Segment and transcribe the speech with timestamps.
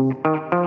[0.00, 0.59] Mm-hmm.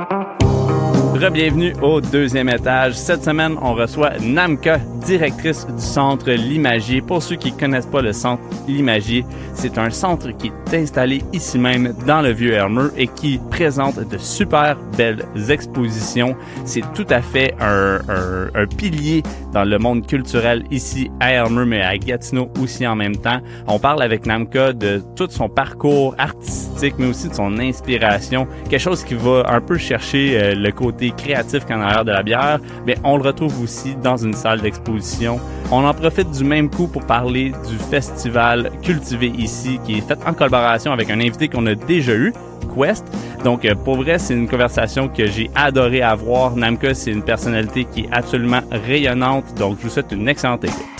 [1.32, 2.96] Bienvenue au deuxième étage.
[2.96, 7.02] Cette semaine, on reçoit Namka, directrice du centre Limagier.
[7.02, 11.58] Pour ceux qui connaissent pas le centre Limagier, c'est un centre qui est installé ici
[11.58, 16.36] même dans le vieux Hermeux et qui présente de super belles expositions.
[16.66, 21.66] C'est tout à fait un, un, un, pilier dans le monde culturel ici à Hermeux,
[21.66, 23.40] mais à Gatineau aussi en même temps.
[23.68, 28.46] On parle avec Namka de tout son parcours artistique, mais aussi de son inspiration.
[28.70, 32.24] Quelque chose qui va un peu chercher euh, le côté créatif qu'en arrière de la
[32.24, 35.40] bière, mais on le retrouve aussi dans une salle d'exposition.
[35.72, 40.20] On en profite du même coup pour parler du festival Cultivé ici, qui est fait
[40.26, 42.34] en collaboration avec un invité qu'on a déjà eu,
[42.76, 43.06] Quest.
[43.44, 46.56] Donc, euh, pour vrai, c'est une conversation que j'ai adoré avoir.
[46.56, 49.54] Namka, c'est une personnalité qui est absolument rayonnante.
[49.58, 50.93] Donc, je vous souhaite une excellente écoute.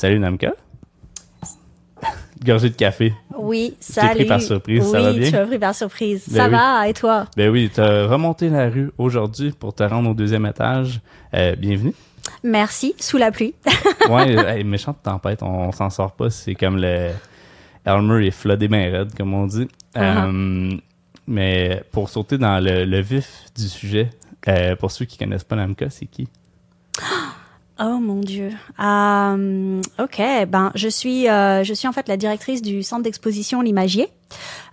[0.00, 0.54] Salut Namka.
[2.42, 3.12] Gorgée de café.
[3.36, 4.08] Oui, salut.
[4.08, 5.28] Tu pris par surprise, oui, ça va bien?
[5.28, 6.24] tu m'as pris par surprise.
[6.30, 6.50] Ben ça oui.
[6.52, 7.26] va, et toi?
[7.36, 11.02] Ben oui, tu as remonté la rue aujourd'hui pour te rendre au deuxième étage.
[11.34, 11.92] Euh, bienvenue.
[12.42, 13.54] Merci, sous la pluie.
[14.08, 16.30] Ouais, hey, méchante tempête, on, on s'en sort pas.
[16.30, 17.10] C'est comme le
[17.84, 19.68] Elmer est floodé ben raide, comme on dit.
[19.94, 19.98] Uh-huh.
[19.98, 20.76] Euh,
[21.26, 24.08] mais pour sauter dans le, le vif du sujet,
[24.48, 26.26] euh, pour ceux qui connaissent pas Namka, c'est qui?
[27.82, 28.50] Oh mon Dieu.
[28.78, 33.62] Euh, ok, ben je suis, euh, je suis en fait la directrice du centre d'exposition
[33.62, 34.08] L'Imagier.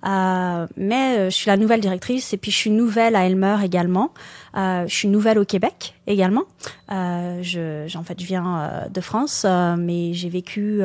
[0.06, 3.58] Euh, mais euh, je suis la nouvelle directrice et puis je suis nouvelle à Elmer
[3.64, 4.12] également.
[4.56, 6.44] Euh, je suis nouvelle au Québec également.
[6.90, 9.46] Je, en fait, je viens de France,
[9.78, 10.82] mais j'ai vécu,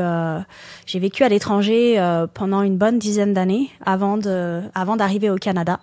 [0.86, 5.80] j'ai vécu à l'étranger pendant une bonne dizaine d'années avant de, avant d'arriver au Canada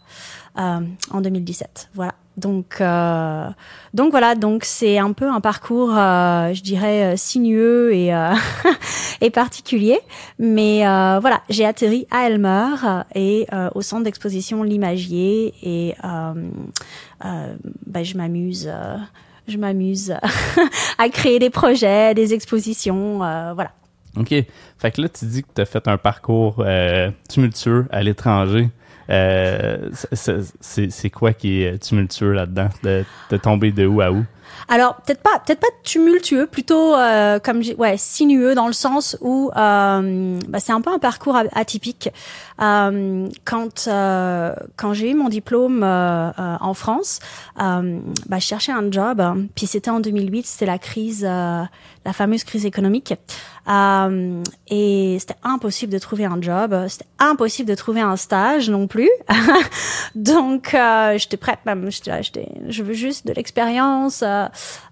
[0.55, 1.89] en 2017.
[1.95, 2.13] Voilà.
[2.39, 3.49] Donc, euh,
[3.93, 8.11] donc voilà, donc c'est un peu un parcours, euh, je dirais, euh, sinueux et,
[9.33, 9.99] particulier.
[10.39, 10.79] Mais
[11.19, 12.75] voilà, j'ai atterri à Elmer
[13.13, 15.95] et au centre d'exposition L'Imagier et
[17.21, 18.71] ben, je m'amuse.
[19.47, 20.15] je m'amuse
[20.97, 23.71] à créer des projets, des expositions, voilà.
[24.17, 24.33] OK.
[24.77, 26.63] Fait que là, tu dis que tu as fait un parcours
[27.29, 28.69] tumultueux à l'étranger.
[29.09, 30.41] Euh, c'est-
[31.09, 32.69] quoi qui est tumultueux là-dedans?
[32.83, 34.23] De, de tomber de où à où?
[34.67, 39.49] Alors peut-être pas, peut-être pas tumultueux, plutôt euh, comme ouais sinueux dans le sens où
[39.55, 42.09] euh, bah, c'est un peu un parcours atypique.
[42.61, 47.19] Euh, quand euh, quand j'ai eu mon diplôme euh, euh, en France,
[47.57, 49.21] bah, je cherchais un job.
[49.21, 49.37] hein.
[49.55, 53.13] Puis c'était en 2008, c'était la crise, la fameuse crise économique.
[54.71, 59.09] Et c'était impossible de trouver un job, c'était impossible de trouver un stage non plus.
[60.15, 60.75] Donc
[61.17, 64.23] j'étais prête même, j'étais, je veux juste de l'expérience.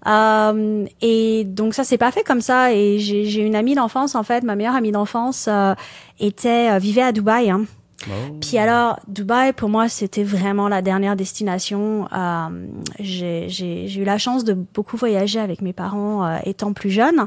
[0.08, 2.74] Euh, et donc ça s'est pas fait comme ça.
[2.74, 5.74] Et j'ai j'ai une amie d'enfance en fait, ma meilleure amie d'enfance euh,
[6.20, 7.50] était euh, vivait à Dubaï.
[7.50, 7.66] Hein.
[8.42, 12.08] Puis alors, Dubaï, pour moi, c'était vraiment la dernière destination.
[12.14, 12.68] Euh,
[13.00, 16.92] j'ai j'ai- j'ai eu la chance de beaucoup voyager avec mes parents euh, étant plus
[16.92, 17.26] jeune,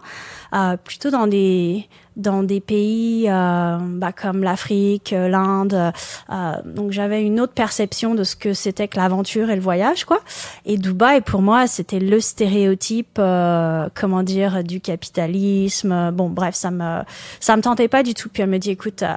[0.55, 1.87] euh, plutôt dans des
[2.21, 5.93] dans des pays euh, bah, comme l'Afrique, euh, l'Inde.
[6.31, 10.05] euh, donc j'avais une autre perception de ce que c'était que l'aventure et le voyage,
[10.05, 10.21] quoi.
[10.65, 16.11] Et Dubaï, pour moi, c'était le stéréotype, euh, comment dire, du capitalisme.
[16.13, 17.01] Bon, bref, ça me
[17.41, 18.29] ça me tentait pas du tout.
[18.29, 19.03] Puis elle me dit, écoute.
[19.03, 19.15] euh,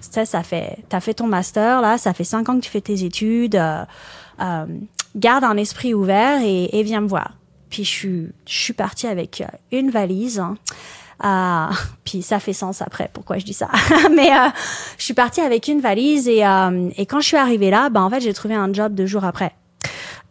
[0.00, 2.70] tu sais, ça fait, t'as fait ton master là, ça fait cinq ans que tu
[2.70, 3.54] fais tes études.
[3.54, 3.84] euh,
[4.40, 4.66] euh,
[5.14, 7.34] garde un esprit ouvert et, et viens me voir.
[7.70, 10.40] Puis je suis, je suis partie avec euh, une valise.
[10.40, 10.56] hein.
[11.24, 11.66] Euh,
[12.04, 13.68] puis ça fait sens après pourquoi je dis ça?
[14.14, 14.48] Mais euh,
[14.98, 18.02] je suis partie avec une valise et, euh, et quand je suis arrivée là, bah
[18.02, 19.52] en fait j'ai trouvé un job deux jours après.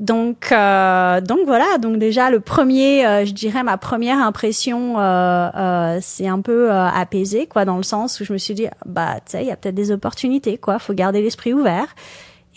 [0.02, 1.78] Donc, euh, donc voilà.
[1.78, 7.46] Donc déjà le premier, euh, je dirais ma première impression, euh, c'est un peu apaisé,
[7.46, 9.56] quoi, dans le sens où je me suis dit, bah tu sais, il y a
[9.56, 10.79] peut-être des opportunités, quoi.
[10.79, 11.96] Faut garder l'esprit ouvert.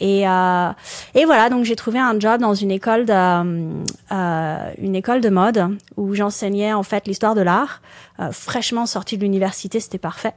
[0.01, 0.71] Et euh,
[1.15, 1.51] et voilà.
[1.51, 6.15] Donc j'ai trouvé un job dans une école de euh, une école de mode où
[6.15, 7.81] j'enseignais en fait l'histoire de l'art,
[8.21, 10.35] euh, fraîchement sortie de l'université, c'était parfait.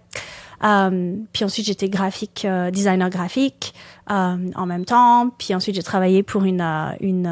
[0.63, 3.73] Euh, puis ensuite j'étais graphique, euh, designer graphique
[4.09, 5.29] euh, en même temps.
[5.37, 6.61] Puis ensuite j'ai travaillé pour une
[6.99, 7.31] une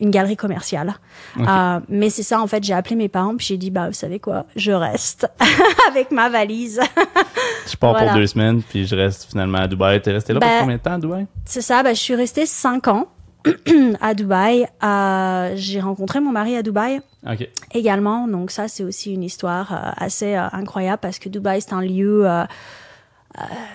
[0.00, 0.94] une galerie commerciale.
[1.38, 1.46] Ok.
[1.48, 3.92] Euh, mais c'est ça en fait, j'ai appelé mes parents puis j'ai dit bah vous
[3.92, 5.30] savez quoi, je reste
[5.88, 6.80] avec ma valise.
[7.70, 8.12] Je pars Voilà.
[8.12, 10.00] pour deux semaines, puis je reste finalement à Dubaï.
[10.00, 11.26] T'es resté là Ben, pour combien de temps à Dubaï?
[11.44, 13.06] c'est ça, bah je suis restée cinq ans
[14.00, 14.66] à Dubaï.
[14.82, 17.48] Euh, j'ai rencontré mon mari à Dubaï OK.
[17.72, 18.26] également.
[18.28, 21.80] Donc ça, c'est aussi une histoire euh, assez euh, incroyable parce que Dubaï, c'est un
[21.80, 22.44] lieu, euh,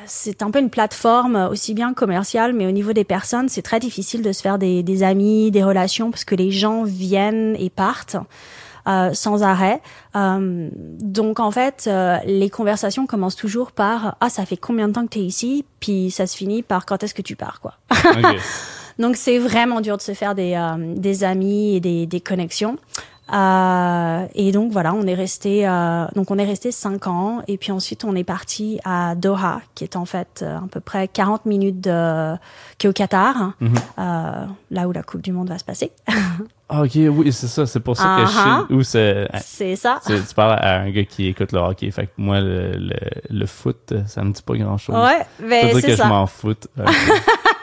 [0.06, 3.80] c'est un peu une plateforme aussi bien commerciale, mais au niveau des personnes, c'est très
[3.80, 7.70] difficile de se faire des, des amis, des relations, parce que les gens viennent et
[7.70, 8.18] partent.
[8.88, 9.82] Euh, sans arrêt.
[10.16, 14.94] Euh, donc en fait, euh, les conversations commencent toujours par ah ça fait combien de
[14.94, 17.60] temps que tu es ici, puis ça se finit par quand est-ce que tu pars?
[17.60, 17.74] quoi.
[17.92, 18.38] Okay.
[19.00, 20.58] donc c'est vraiment dur de se faire des
[20.96, 22.78] des amis et des, des connexions.
[23.34, 27.58] Euh, et donc voilà, on est resté euh, donc on est resté cinq ans et
[27.58, 31.08] puis ensuite on est parti à Doha, qui est en fait euh, à peu près
[31.08, 32.36] 40 minutes de
[32.78, 35.92] qui est au Qatar, euh, là où la Coupe du Monde va se passer.
[36.70, 39.30] Ah, ok, oui, c'est ça, c'est pour ça que je sais où c'est.
[39.40, 40.02] C'est ça.
[40.06, 42.94] Tu parles à un gars qui écoute le hockey, fait que moi le,
[43.30, 44.94] le, foot, ça me dit pas grand chose.
[44.94, 45.88] Ouais, mais c'est ça.
[45.88, 46.68] que je m'en foute.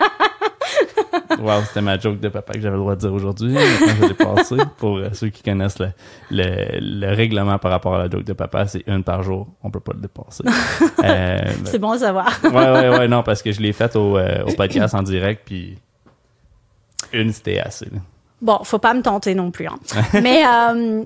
[1.39, 3.53] wow, c'était ma joke de papa que j'avais le droit de dire aujourd'hui.
[3.53, 4.57] Maintenant, je l'ai passé.
[4.77, 5.91] Pour euh, ceux qui connaissent le,
[6.31, 9.47] le, règlement par rapport à la joke de papa, c'est une par jour.
[9.63, 10.45] On peut pas le dépasser.
[11.05, 12.31] Euh, c'est bon à savoir.
[12.43, 15.43] ouais, ouais, ouais, non, parce que je l'ai fait au, euh, au podcast en direct,
[15.45, 15.77] puis
[17.13, 17.89] une, c'était assez.
[18.41, 19.67] Bon, faut pas me tenter non plus.
[19.67, 19.79] Hein.
[20.23, 20.45] mais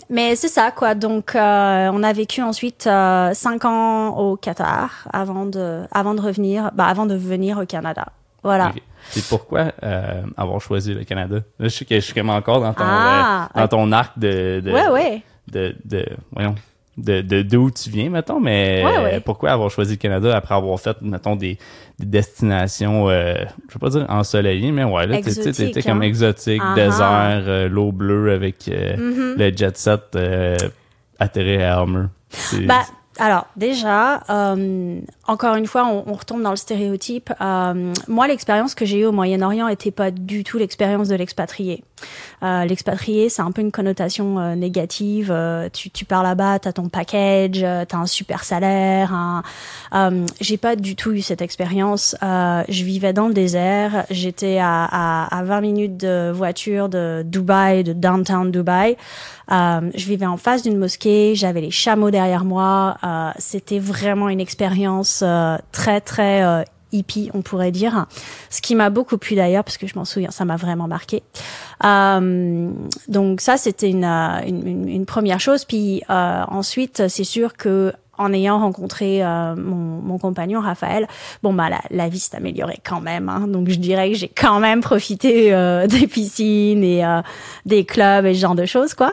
[0.09, 0.94] mais c'est ça quoi.
[0.94, 6.87] Donc on a vécu ensuite cinq ans au Qatar avant de avant de revenir, bah,
[6.87, 8.06] avant de venir au Canada.
[8.43, 8.73] Voilà.
[9.17, 11.37] Et pourquoi euh, avoir choisi le Canada?
[11.58, 14.61] Là, je sais que je suis encore dans ton, ah, euh, dans ton arc de,
[14.61, 15.23] de, ouais, ouais.
[15.50, 16.55] de, de, voyons,
[16.96, 21.00] de, de d'où tu viens, mettons, mais pourquoi avoir choisi le Canada après avoir fait,
[21.00, 21.58] mettons, des,
[21.99, 23.35] des destinations, euh,
[23.69, 26.06] je veux pas dire ensoleillées, mais ouais, là, t'étais comme hein.
[26.06, 26.75] exotique, uh-huh.
[26.75, 29.37] désert, euh, l'eau bleue avec mm-hmm.
[29.37, 30.19] le jet set
[31.19, 32.06] atterré à Elmer.
[32.67, 32.82] Bah,
[33.19, 37.32] alors déjà, euh, encore une fois, on, on, retombe dans le stéréotype.
[37.41, 41.82] Euh, moi, l'expérience que j'ai eue au Moyen-Orient était pas du tout l'expérience de l'expatrié.
[42.43, 45.31] Euh, l'expatrié, c'est un peu une connotation euh, négative.
[45.32, 49.12] Euh, tu, tu pars là-bas, t'as ton package, t'as un super salaire.
[49.12, 49.43] Un...
[50.41, 52.17] j'ai pas du tout eu cette expérience.
[52.23, 54.05] je vivais dans le désert.
[54.11, 58.97] J'étais à, à, à 20 minutes de voiture de Dubaï, de downtown Dubaï.
[59.49, 61.35] Je vivais en face d'une mosquée.
[61.35, 62.97] J'avais les chameaux derrière moi.
[63.39, 65.25] C'était vraiment une expérience
[65.73, 68.06] très très hippie, on pourrait dire.
[68.50, 71.23] Ce qui m'a beaucoup plu d'ailleurs, parce que je m'en souviens, ça m'a vraiment marqué.
[71.85, 72.71] Euh,
[73.09, 75.65] donc ça, c'était une, une, une, première chose.
[75.65, 81.06] Puis euh, ensuite, c'est sûr que en ayant rencontré euh, mon, mon, compagnon Raphaël,
[81.43, 83.29] bon bah la, la vie s'est améliorée quand même.
[83.29, 83.47] Hein.
[83.47, 87.23] donc je dirais que j'ai quand même profité euh, des piscines et euh,
[87.65, 89.12] des clubs et ce genre de choses quoi.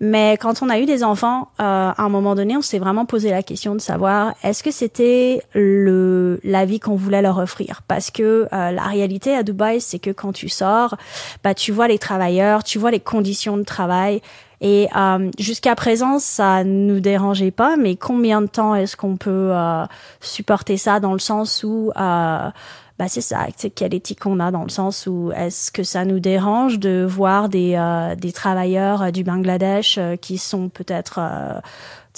[0.00, 3.30] mais quand on a eu des enfants, à un moment donné, on s'est vraiment posé
[3.30, 7.82] la question de savoir est-ce que c'était le la vie qu'on voulait leur offrir?
[7.86, 10.96] Parce que la réalité à Dubaï, c'est que quand tu sors,
[11.44, 14.20] bah tu vois les travailleurs, tu vois les conditions de travail
[14.60, 19.50] et euh, jusqu'à présent, ça nous dérangeait pas, mais combien de temps est-ce qu'on peut
[19.52, 19.84] euh,
[20.20, 22.50] supporter ça dans le sens où, euh,
[22.98, 26.06] bah c'est ça, c'est quelle éthique on a dans le sens où est-ce que ça
[26.06, 31.20] nous dérange de voir des, euh, des travailleurs du Bangladesh euh, qui sont peut-être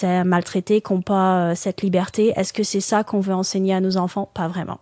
[0.04, 2.32] maltraités, qui n'ont pas euh, cette liberté.
[2.36, 4.28] Est-ce que c'est ça qu'on veut enseigner à nos enfants?
[4.32, 4.78] Pas vraiment.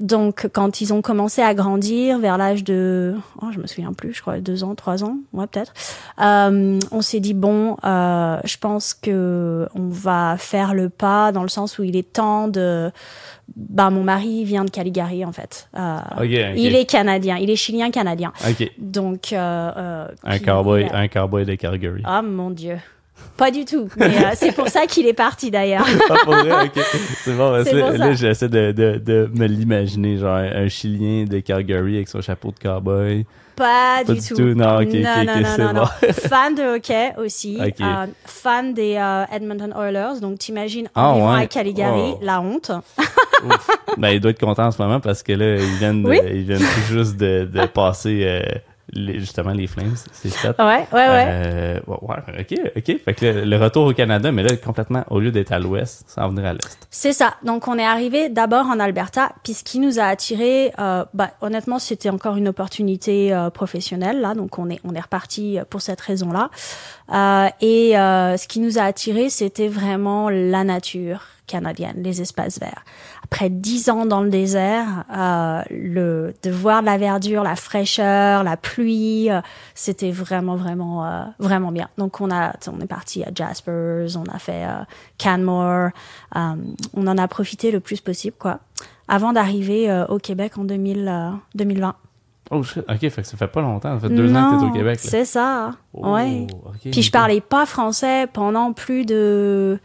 [0.00, 4.14] Donc, quand ils ont commencé à grandir vers l'âge de, oh, je me souviens plus,
[4.14, 5.72] je crois deux ans, trois ans, ouais peut-être,
[6.20, 11.42] euh, on s'est dit bon, euh, je pense que on va faire le pas dans
[11.42, 12.90] le sens où il est temps de
[13.56, 15.68] bah mon mari vient de Caligari en fait.
[15.76, 15.98] Euh,
[16.56, 18.32] Il est canadien, il est chilien canadien.
[18.78, 22.02] Donc euh, euh, un cowboy, un cowboy de Calgary.
[22.04, 22.76] Ah mon dieu.
[23.38, 23.88] Pas du tout.
[23.96, 25.86] Mais euh, c'est pour ça qu'il est parti d'ailleurs.
[26.08, 26.84] Pas pour vrai, ok.
[27.22, 27.52] C'est bon.
[27.52, 32.50] là, j'essaie de, de, de, me l'imaginer, genre un Chilien de Calgary avec son chapeau
[32.50, 33.24] de cowboy.
[33.54, 34.54] Pas, du, tout.
[34.54, 37.58] Non, ok, non, non, non, non, Fan de hockey aussi.
[37.60, 40.20] Euh, fan des euh, Edmonton Oilers.
[40.20, 42.18] Donc, t'imagines, en ah, vivant à Calgary, oh.
[42.22, 42.70] la honte.
[43.98, 46.58] ben, il doit être content en ce moment parce que là, ils viennent, ils viennent
[46.58, 48.42] tout juste de, de passer
[48.94, 50.48] justement les Flames, c'est fait.
[50.58, 51.24] Ouais, ouais, ouais.
[51.28, 53.02] Euh, ouais, ok, ok.
[53.04, 56.22] Fait que le, retour au Canada, mais là complètement au lieu d'être à l'ouest, ça
[56.22, 56.78] va venir à l'est.
[56.90, 57.34] C'est ça.
[57.44, 61.30] Donc on est arrivé d'abord en Alberta, puis ce qui nous a attiré, euh, bah,
[61.40, 65.82] honnêtement, c'était encore une opportunité euh, professionnelle là, donc on est on est reparti pour
[65.82, 66.50] cette raison-là.
[67.12, 72.60] Euh, et euh, ce qui nous a attiré, c'était vraiment la nature canadienne, les espaces
[72.60, 72.84] verts.
[73.30, 78.56] Après dix ans dans le désert, euh, le de voir la verdure, la fraîcheur, la
[78.56, 79.42] pluie, euh,
[79.74, 81.88] c'était vraiment vraiment euh, vraiment bien.
[81.98, 84.66] Donc on a on est parti à Jaspers, on a fait
[85.18, 85.90] Canmore,
[86.34, 88.60] on en a profité le plus possible quoi,
[89.08, 91.94] avant d'arriver au Québec en 2000, 2020.
[92.50, 94.70] Oh shit, ok, fait que ça fait pas longtemps, ça fait deux ans que t'es
[94.70, 94.98] au Québec.
[95.02, 96.46] C'est ça, oh, ouais.
[96.90, 99.78] Puis je parlais pas français pendant plus de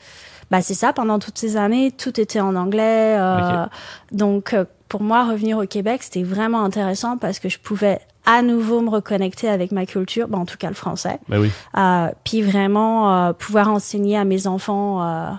[0.54, 0.94] bah c'est ça.
[0.94, 3.18] Pendant toutes ces années, tout était en anglais.
[3.20, 3.66] Euh,
[4.12, 8.44] Donc euh, pour moi, revenir au Québec, c'était vraiment intéressant parce que je pouvais à
[8.44, 11.18] nouveau me reconnecter avec ma culture, bah, en tout cas le français.
[11.28, 11.50] Ben oui.
[11.76, 15.32] Euh, puis vraiment euh, pouvoir enseigner à mes enfants euh,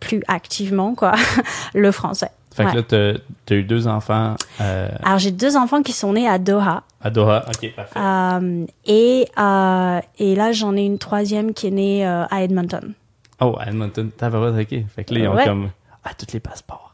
[0.00, 1.12] plus activement quoi
[1.74, 2.30] le français.
[2.52, 2.72] Fait Ouais.
[2.72, 2.82] que là,
[3.46, 7.08] t'as as eu deux enfants Alors j'ai deux enfants qui sont nés à Doha à
[7.10, 7.44] Doha.
[7.46, 8.00] OK, parfait.
[8.86, 9.28] et
[10.18, 12.92] et là j'en ai une troisième qui est née à Edmonton.
[13.40, 14.10] Oh, à Edmonton.
[14.16, 14.68] T'as pas OK.
[14.88, 15.44] Fait que là, ils ont Ouais.
[15.44, 15.70] comme...
[16.04, 16.86] Ah, tous les passeports.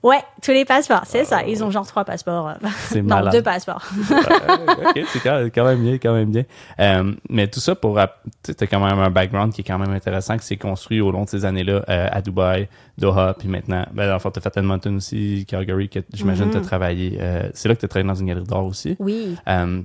[0.00, 1.42] Ouais, tous les passeports, c'est ça.
[1.44, 2.48] Ils ont genre trois passeports.
[2.50, 2.54] euh,
[2.86, 3.32] C'est non, malade.
[3.32, 3.84] deux passeports.
[4.10, 6.44] Euh, ok, c'est quand, même bien, quand même bien.
[6.78, 7.98] Euh, mais tout ça pour,
[8.44, 11.10] tu as quand même un background qui est quand même intéressant, qui s'est construit au
[11.10, 14.96] long de ces années-là euh, à Dubaï, Doha, puis maintenant, ben, fond, t'as fait Edmonton
[14.96, 16.52] aussi, Calgary, que j'imagine Mhm.
[16.52, 17.18] t'as travaillé.
[17.20, 18.96] euh, c'est là que t'as travaillé dans une galerie d'art aussi.
[19.00, 19.36] Oui.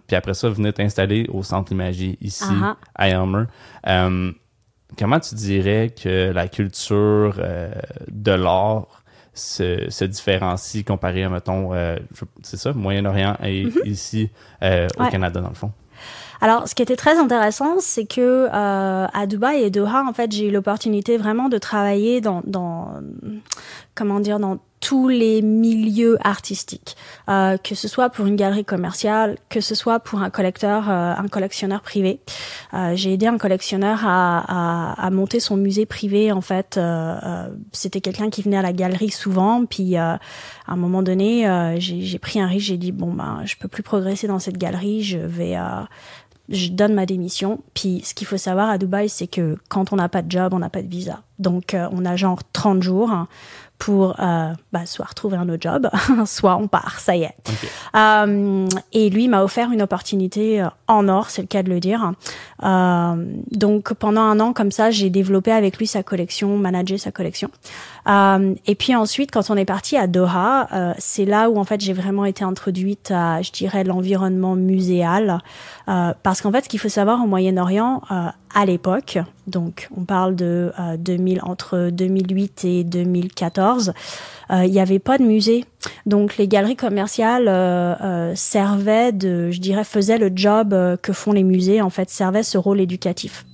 [0.07, 3.45] Puis après ça, venir t'installer au Centre Imagie ici, Ah à Elmer.
[4.97, 7.71] Comment tu dirais que la culture euh,
[8.11, 11.97] de l'art se, se différencie comparé à, mettons, euh,
[12.43, 14.29] c'est ça, Moyen-Orient et ici
[14.61, 15.05] euh, au Mhm.
[15.05, 15.11] Ouais.
[15.11, 15.71] Canada, dans le fond?
[16.41, 20.49] Alors, ce qui était très intéressant, c'est que à Dubaï et Doha, en fait, j'ai
[20.49, 22.89] eu l'opportunité vraiment de travailler dans, dans
[23.95, 26.97] comment dire, dans tous les milieux artistiques,
[27.29, 31.13] euh, que ce soit pour une galerie commerciale, que ce soit pour un collecteur, euh,
[31.17, 32.19] un collectionneur privé.
[32.73, 36.33] Euh, j'ai aidé un collectionneur à, à, à monter son musée privé.
[36.33, 40.19] En fait, euh, euh, c'était quelqu'un qui venait à la galerie souvent, puis euh, à
[40.67, 41.47] un moment donné,
[41.79, 42.67] j'ai pris un risque.
[42.67, 45.01] J'ai dit bon ben, je peux plus progresser dans cette galerie.
[45.01, 45.57] Je vais
[46.49, 47.61] je donne ma démission.
[47.73, 50.53] Puis ce qu'il faut savoir à Dubaï, c'est que quand on n'a pas de job,
[50.53, 51.21] on n'a pas de visa.
[51.39, 53.27] Donc euh, on a genre 30 jours hein,
[53.83, 55.89] pour euh, bah, soit retrouver un autre job,
[56.25, 57.35] soit on part, ça y est.
[57.97, 61.81] Euh, et lui m'a offert une opportunité euh, en or, c'est le cas de le
[61.81, 62.13] dire.
[62.63, 67.11] Euh, donc pendant un an comme ça, j'ai développé avec lui sa collection, managé sa
[67.11, 67.49] collection.
[68.07, 71.63] Euh, et puis ensuite, quand on est parti à Doha, euh, c'est là où en
[71.63, 75.39] fait j'ai vraiment été introduite à, je dirais, l'environnement muséal,
[75.87, 80.03] euh, parce qu'en fait, ce qu'il faut savoir au Moyen-Orient euh, à l'époque, donc on
[80.03, 83.93] parle de euh, 2000 entre 2008 et 2014,
[84.51, 85.65] euh, il n'y avait pas de musée.
[86.05, 91.13] Donc les galeries commerciales euh, euh, servaient de, je dirais, faisaient le job euh, que
[91.13, 93.45] font les musées, en fait, servaient ce rôle éducatif.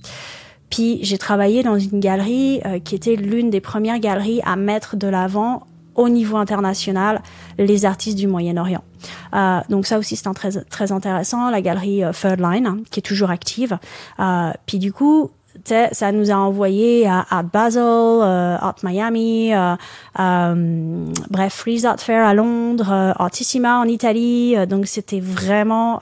[0.70, 4.96] Puis j'ai travaillé dans une galerie euh, qui était l'une des premières galeries à mettre
[4.96, 7.20] de l'avant au niveau international
[7.58, 8.82] les artistes du Moyen-Orient.
[9.34, 13.00] Euh, donc ça aussi c'est très très intéressant la galerie euh, Third Line hein, qui
[13.00, 13.78] est toujours active.
[14.18, 15.30] Euh, puis du coup
[15.92, 22.24] ça nous a envoyé à, à Basel, euh, Art Miami, euh, bref, Freeze Art Fair
[22.24, 24.54] à Londres, Artissima en Italie.
[24.68, 25.98] donc c'était vraiment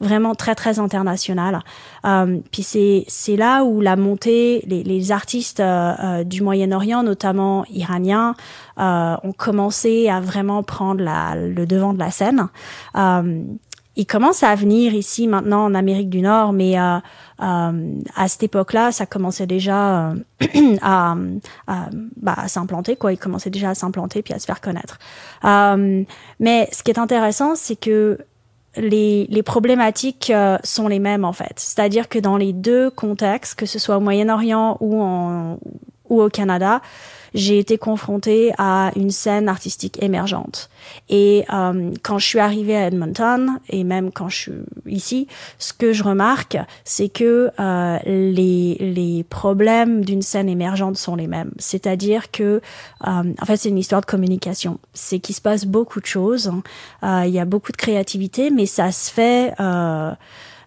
[0.00, 1.60] vraiment très très international.
[2.04, 7.02] Euh, puis c'est c'est là où la montée, les, les artistes euh, euh, du Moyen-Orient,
[7.02, 8.34] notamment iraniens,
[8.78, 12.48] euh, ont commencé à vraiment prendre la, le devant de la scène.
[12.96, 13.42] Euh,
[13.96, 16.98] ils commencent à venir ici maintenant en Amérique du Nord, mais euh,
[17.38, 20.14] à cette époque-là, ça commençait déjà
[20.80, 21.16] à,
[21.66, 23.12] à, bah, à s'implanter, quoi.
[23.12, 24.98] Ils commençaient déjà à s'implanter puis à se faire connaître.
[26.38, 28.16] Mais ce qui est intéressant, c'est que
[28.76, 31.54] les, les problématiques euh, sont les mêmes en fait.
[31.56, 35.02] C'est-à-dire que dans les deux contextes, que ce soit au Moyen-Orient ou,
[36.08, 36.80] ou au Canada,
[37.34, 40.70] j'ai été confrontée à une scène artistique émergente.
[41.08, 44.52] Et euh, quand je suis arrivée à Edmonton, et même quand je suis
[44.86, 51.16] ici, ce que je remarque, c'est que euh, les, les problèmes d'une scène émergente sont
[51.16, 51.52] les mêmes.
[51.58, 52.60] C'est-à-dire que,
[53.06, 54.78] euh, en fait, c'est une histoire de communication.
[54.94, 56.50] C'est qu'il se passe beaucoup de choses.
[57.02, 59.54] Euh, Il y a beaucoup de créativité, mais ça se fait...
[59.60, 60.12] Euh,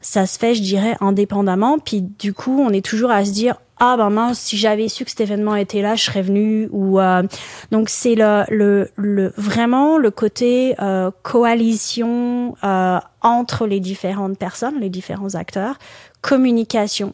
[0.05, 1.79] ça se fait, je dirais, indépendamment.
[1.79, 3.55] Puis du coup, on est toujours à se dire
[3.85, 6.69] ah ben mince, si j'avais su que cet événement était là, je serais venu.
[6.71, 7.21] Ou euh,
[7.69, 14.79] donc c'est le, le, le vraiment le côté euh, coalition euh, entre les différentes personnes,
[14.79, 15.79] les différents acteurs,
[16.21, 17.13] communication.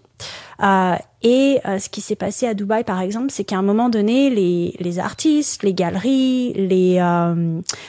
[1.22, 4.76] Et ce qui s'est passé à Dubaï, par exemple, c'est qu'à un moment donné, les,
[4.80, 7.02] les artistes, les galeries, les,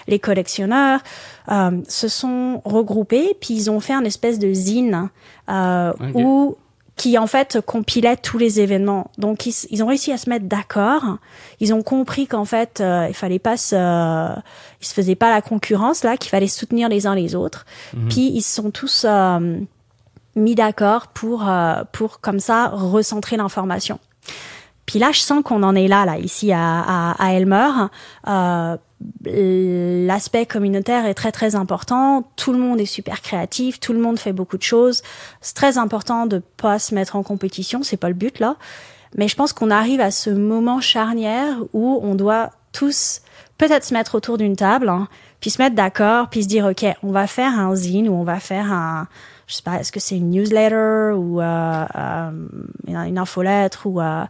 [0.07, 1.01] les collectionneurs
[1.89, 5.11] se sont regroupés, puis ils ont fait un espèce de zine
[6.15, 6.57] où
[7.01, 9.11] qui en fait compilait tous les événements.
[9.17, 11.17] Donc ils, ils ont réussi à se mettre d'accord.
[11.59, 13.75] Ils ont compris qu'en fait euh, il fallait pas se,
[14.83, 17.65] ils se faisaient pas la concurrence là, qu'il fallait soutenir les uns les autres.
[18.11, 19.61] Puis ils se sont tous euh,
[20.37, 23.99] mis d'accord pour euh, pour comme ça recentrer l'information.
[24.85, 27.71] Puis là, je sens qu'on en est là, là, ici à, à, à Elmer.
[28.29, 28.77] Euh,
[29.25, 32.25] L'aspect communautaire est très très important.
[32.37, 35.03] Tout le monde est super créatif, tout le monde fait beaucoup de choses.
[35.41, 38.57] C'est très important de pas se mettre en compétition, c'est pas le but là.
[39.17, 43.23] Mais je pense qu'on arrive à ce moment charnière où on doit tous
[43.59, 45.09] peut-être se mettre autour d'une table, hein,
[45.41, 48.25] puis se mettre d'accord, puis se dire, OK, on va faire un zine ou on
[48.25, 49.07] va faire un,
[49.47, 52.31] je sais pas, est-ce que c'est une newsletter ou euh, euh,
[52.87, 54.25] une infolettre ou euh,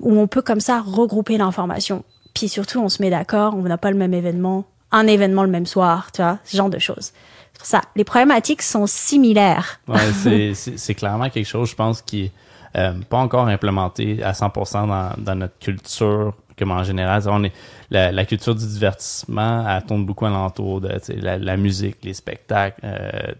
[0.00, 2.04] où on peut comme ça regrouper l'information.
[2.34, 5.50] Puis surtout, on se met d'accord, on n'a pas le même événement, un événement le
[5.50, 7.12] même soir, tu vois, ce genre de choses.
[7.52, 9.80] C'est pour ça, les problématiques sont similaires.
[9.88, 12.32] Ouais, c'est clairement quelque chose, je pense, qui est
[12.76, 17.52] euh, pas encore implémenté à 100% dans, dans notre culture comme en général, on est,
[17.90, 22.78] la, la, culture du divertissement, elle tourne beaucoup alentour de la, la musique, les spectacles.
[22.84, 23.32] Euh,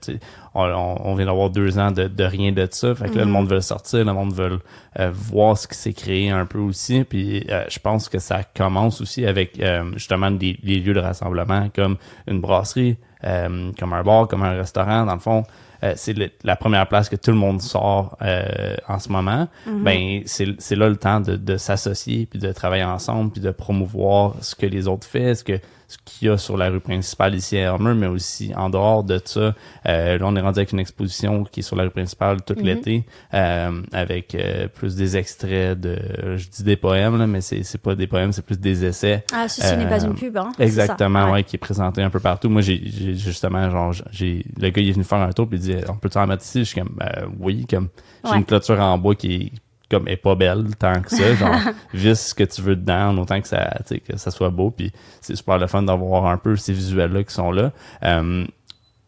[0.54, 2.94] on, on, vient d'avoir deux ans de, de, rien de ça.
[2.94, 3.32] Fait que là, le mm-hmm.
[3.32, 4.58] monde veut sortir, le monde veut
[4.98, 7.04] euh, voir ce qui s'est créé un peu aussi.
[7.04, 11.00] Puis euh, je pense que ça commence aussi avec euh, justement des, des, lieux de
[11.00, 15.04] rassemblement comme une brasserie, comme un bar, comme un restaurant.
[15.04, 15.44] Dans le fond,
[15.82, 16.14] euh, c'est
[16.44, 19.82] la première place que tout le monde sort euh, en ce moment, mm-hmm.
[19.82, 24.34] ben c'est là le temps de, de s'associer puis de travailler ensemble puis de promouvoir
[24.42, 25.58] ce que les autres font, ce que
[25.98, 29.20] qu'il y a sur la rue principale ici à Elmer, mais aussi en dehors de
[29.24, 29.54] ça.
[29.86, 32.54] Euh, là, on est rendu avec une exposition qui est sur la rue principale tout
[32.54, 32.64] mhm.
[32.64, 35.98] l'été, euh, avec euh, plus des extraits de,
[36.36, 39.24] je dis des poèmes, là, mais c'est, c'est pas des poèmes, c'est plus des essais.
[39.32, 40.52] Ah, ceci n'est pas une pub, hein?
[40.58, 41.44] Exactement, ouais.
[41.44, 42.48] qui est présenté un peu partout.
[42.48, 42.80] Moi, j'ai,
[43.14, 45.96] justement, genre, j'ai, le gars, il est venu faire un tour, puis il dit, on
[45.96, 46.60] peut t'en mettre ici?
[46.60, 46.98] Je suis comme,
[47.38, 47.88] oui, comme,
[48.24, 49.52] j'ai une clôture en bois qui est
[49.90, 51.56] comme est pas belle tant que ça genre
[51.94, 55.36] vis ce que tu veux dedans autant que ça que ça soit beau puis c'est
[55.36, 57.72] super le fun d'avoir un peu ces visuels là qui sont là.
[58.04, 58.46] Euh,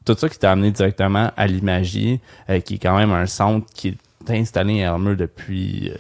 [0.05, 2.21] tout ça qui t'a amené directement à l'imagie
[2.51, 5.97] euh, qui est quand même un centre qui est installé à Elmer depuis euh,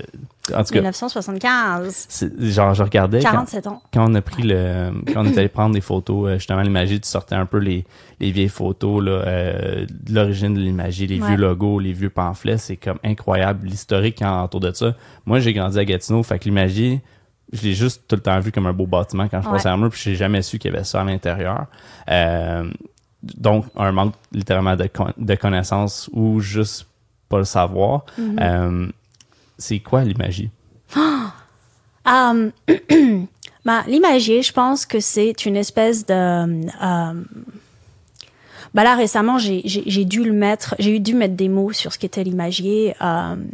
[0.50, 2.30] en tout 1975.
[2.38, 3.20] Genre, je regardais.
[3.20, 3.82] 47 ans.
[3.92, 4.90] Quand on a pris le.
[5.12, 7.84] Quand on est allé prendre des photos, euh, justement, l'imagie, tu sortais un peu les,
[8.18, 12.58] les vieilles photos, là, euh, de l'origine de l'imagie, les vieux logos, les vieux pamphlets.
[12.58, 14.94] C'est comme incroyable, l'historique autour de ça.
[15.26, 17.00] Moi, j'ai grandi à Gatineau, fait que l'imagie,
[17.52, 19.76] je l'ai juste tout le temps vu comme un beau bâtiment quand je passais à
[19.76, 21.66] moi, puis j'ai jamais su qu'il y avait ça à l'intérieur.
[22.10, 22.68] Euh,
[23.22, 26.88] donc, un manque littéralement de, de connaissances ou juste
[27.28, 28.04] pas le savoir.
[28.20, 28.90] Mm-hmm
[29.62, 30.50] c'est quoi l'imagie?
[32.04, 32.50] Um,
[33.64, 36.66] bah, l'imagie, je pense que c'est une espèce de...
[36.84, 37.26] Um,
[38.74, 42.24] bah là récemment j'ai dû le mettre j'ai dû mettre des mots sur ce qu'était
[42.24, 43.46] l'imagier um,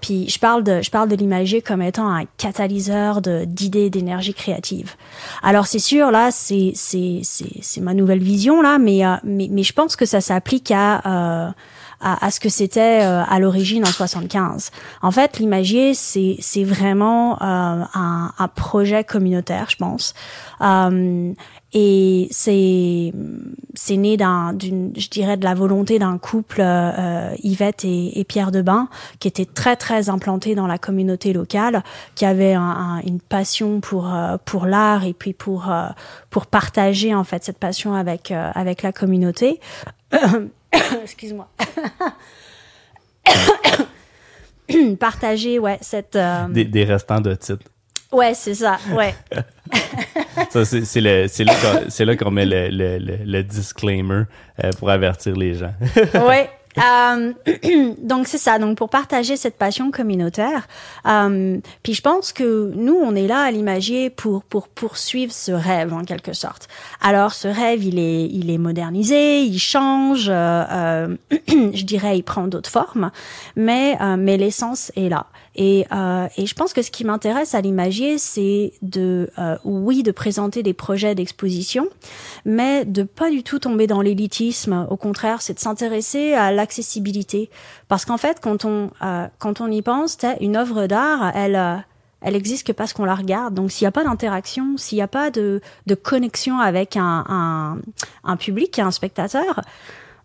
[0.00, 4.94] puis je parle de je parle de l'imagier comme étant un catalyseur d'idées d'énergie créative
[5.42, 9.62] alors c'est sûr là c'est c'est c'est ma nouvelle vision là mais euh, mais mais
[9.62, 11.50] je pense que ça s'applique à euh,
[12.02, 14.70] à, ce que c'était euh, à l'origine en 75.
[15.02, 20.14] En fait, l'imagier, c'est c'est vraiment euh, un, un, projet communautaire, je pense.
[20.60, 21.32] Euh,
[21.72, 23.12] et c'est
[23.74, 28.24] c'est né d'un d'une je dirais de la volonté d'un couple euh, Yvette et, et,
[28.24, 28.88] Pierre Debain
[29.20, 31.82] qui était très très implanté dans la communauté locale
[32.14, 34.12] qui avait un, une passion pour
[34.44, 35.72] pour l'art et puis pour
[36.28, 39.58] pour partager en fait cette passion avec avec la communauté
[41.02, 41.48] excuse-moi.
[44.98, 46.16] Partager, ouais, cette.
[46.16, 47.66] Euh, des, des, restants de titres.
[48.10, 49.14] Ouais, c'est ça, ouais.
[50.50, 51.00] ça, c'est
[52.04, 54.24] là qu'on met le, le, le, disclaimer
[54.62, 55.74] euh, pour avertir les gens.
[56.26, 56.50] ouais.
[56.78, 57.32] Euh,
[57.98, 60.66] donc c'est ça, donc pour partager cette passion communautaire.
[61.06, 65.52] Euh, puis je pense que nous, on est là à l'imagier pour pour poursuivre ce
[65.52, 66.68] rêve en quelque sorte.
[67.00, 71.16] Alors ce rêve, il est il est modernisé, il change, euh, euh
[71.48, 73.10] je dirais, il prend d'autres formes,
[73.56, 75.26] mais mais l'essence est là.
[75.54, 80.02] Et, euh, et je pense que ce qui m'intéresse à l'imagier, c'est de, euh, oui,
[80.02, 81.88] de présenter des projets d'exposition,
[82.44, 84.86] mais de pas du tout tomber dans l'élitisme.
[84.90, 87.50] Au contraire, c'est de s'intéresser à l'accessibilité,
[87.88, 91.76] parce qu'en fait, quand on euh, quand on y pense, une œuvre d'art, elle euh,
[92.22, 93.54] elle existe que parce qu'on la regarde.
[93.54, 97.24] Donc s'il n'y a pas d'interaction, s'il n'y a pas de, de connexion avec un,
[97.28, 97.78] un,
[98.24, 99.60] un public, un spectateur,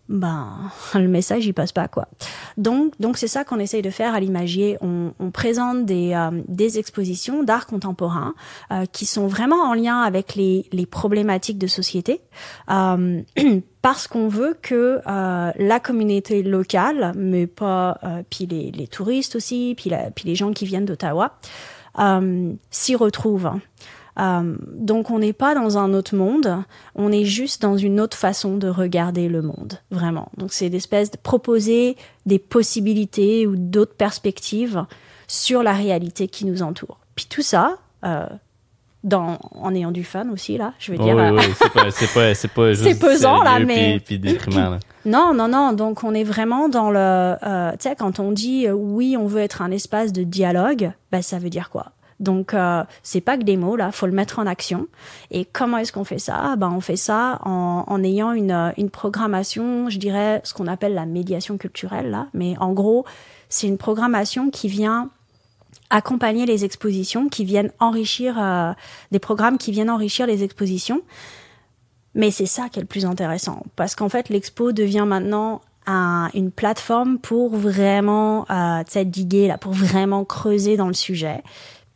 [0.08, 2.08] ben le message il passe pas quoi.
[2.56, 4.78] Donc donc c'est ça qu'on essaye de faire à l'imagier.
[4.80, 8.34] On, on, présente des euh, des expositions d'art contemporain
[8.72, 12.20] euh, qui sont vraiment en lien avec les les problématiques de société.
[12.70, 13.22] Euh,
[13.82, 19.74] parce qu'on veut que euh, la communauté locale, mais pas puis les, les touristes aussi,
[19.76, 21.38] puis, la, puis les gens qui viennent d'Ottawa,
[22.70, 23.52] s'y retrouvent.
[24.18, 26.62] Euh, donc on n'est pas dans un autre monde,
[26.94, 30.30] on est juste dans une autre façon de regarder le monde, vraiment.
[30.36, 34.84] Donc c'est d'espèce de proposer des possibilités ou d'autres perspectives
[35.28, 36.98] sur la réalité qui nous entoure.
[37.14, 38.26] Puis tout ça, euh,
[39.04, 41.14] dans, en ayant du fun aussi là, je veux dire.
[41.14, 44.70] Oui, oui, c'est pas, c'est pas, c'est pas juste pesant là, mais puis, puis déprimant.
[44.70, 44.78] Là.
[45.04, 45.72] Non, non, non.
[45.72, 46.98] Donc, on est vraiment dans le.
[46.98, 50.90] Euh, tu sais, quand on dit euh, oui, on veut être un espace de dialogue,
[51.10, 51.92] ben, ça veut dire quoi?
[52.20, 54.88] Donc, euh, c'est pas que des mots, là, faut le mettre en action.
[55.30, 56.56] Et comment est-ce qu'on fait ça?
[56.56, 60.66] Ben, On fait ça en, en ayant une, euh, une programmation, je dirais, ce qu'on
[60.66, 62.26] appelle la médiation culturelle, là.
[62.34, 63.04] Mais en gros,
[63.48, 65.10] c'est une programmation qui vient
[65.90, 68.72] accompagner les expositions, qui viennent enrichir, euh,
[69.12, 71.02] des programmes qui viennent enrichir les expositions.
[72.14, 76.30] Mais c'est ça qui est le plus intéressant, parce qu'en fait, l'expo devient maintenant un,
[76.34, 81.42] une plateforme pour vraiment euh, diguer, là, pour vraiment creuser dans le sujet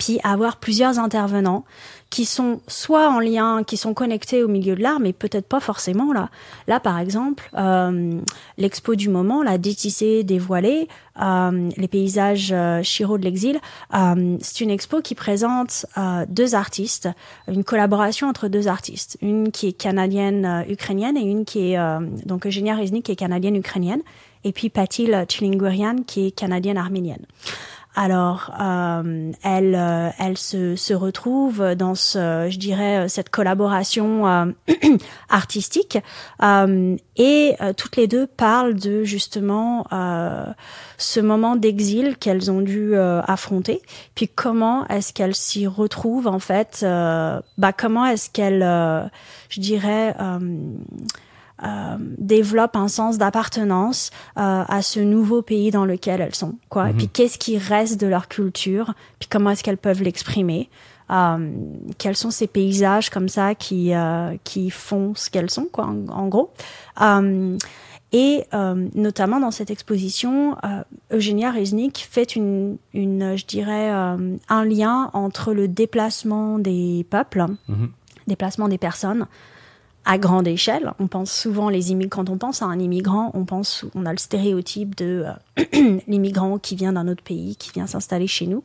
[0.02, 1.64] puis avoir plusieurs intervenants
[2.10, 5.60] qui sont soit en lien, qui sont connectés au milieu de l'art, mais peut-être pas
[5.60, 6.28] forcément là.
[6.66, 8.20] Là, par exemple, euh,
[8.58, 10.88] l'expo du moment, la détissée, dévoilée,
[11.22, 13.60] euh, les paysages euh, Chiro de l'exil,
[13.94, 15.86] euh, c'est une expo qui présente
[16.28, 17.08] deux artistes,
[17.46, 21.78] une collaboration entre deux artistes, une qui est canadienne ukrainienne et une qui est
[22.26, 24.02] donc Eugenia Reznik qui est canadienne ukrainienne,
[24.42, 27.24] et puis Patil Chilingurian qui est canadienne arménienne.
[27.94, 34.46] Alors, euh, elle, euh, elle se, se retrouve dans ce, je dirais, cette collaboration euh,
[35.28, 35.98] artistique,
[36.42, 39.86] euh, et euh, toutes les deux parlent de justement
[40.96, 43.82] ce moment d'exil qu'elles ont dû affronter,
[44.14, 46.84] puis comment est-ce qu'elles s'y retrouvent en fait,
[47.58, 48.62] bah comment est-ce qu'elles,
[49.48, 50.14] je dirais
[51.62, 56.90] euh, développent un sens d'appartenance euh, à ce nouveau pays dans lequel elles sont quoi.
[56.90, 57.10] Et puis mhm.
[57.12, 60.68] qu'est-ce qui reste de leur culture puis comment est-ce qu'elles peuvent l'exprimer
[61.10, 61.50] euh,
[61.98, 66.06] quels sont ces paysages comme ça qui euh, qui font ce qu'elles sont quoi en,
[66.08, 66.50] en gros.
[68.14, 68.44] Et
[68.94, 70.58] notamment dans cette exposition,
[71.10, 77.86] Eugenia Reznik fait une, une je dirais, un lien entre le déplacement des peuples, mm
[78.26, 79.26] déplacement des personnes,
[80.04, 80.92] à grande échelle.
[80.98, 82.22] On pense souvent les immigrants.
[82.24, 85.24] Quand on pense à un immigrant, on pense, on a le stéréotype de
[85.58, 88.64] euh, l'immigrant qui vient d'un autre pays, qui vient s'installer chez nous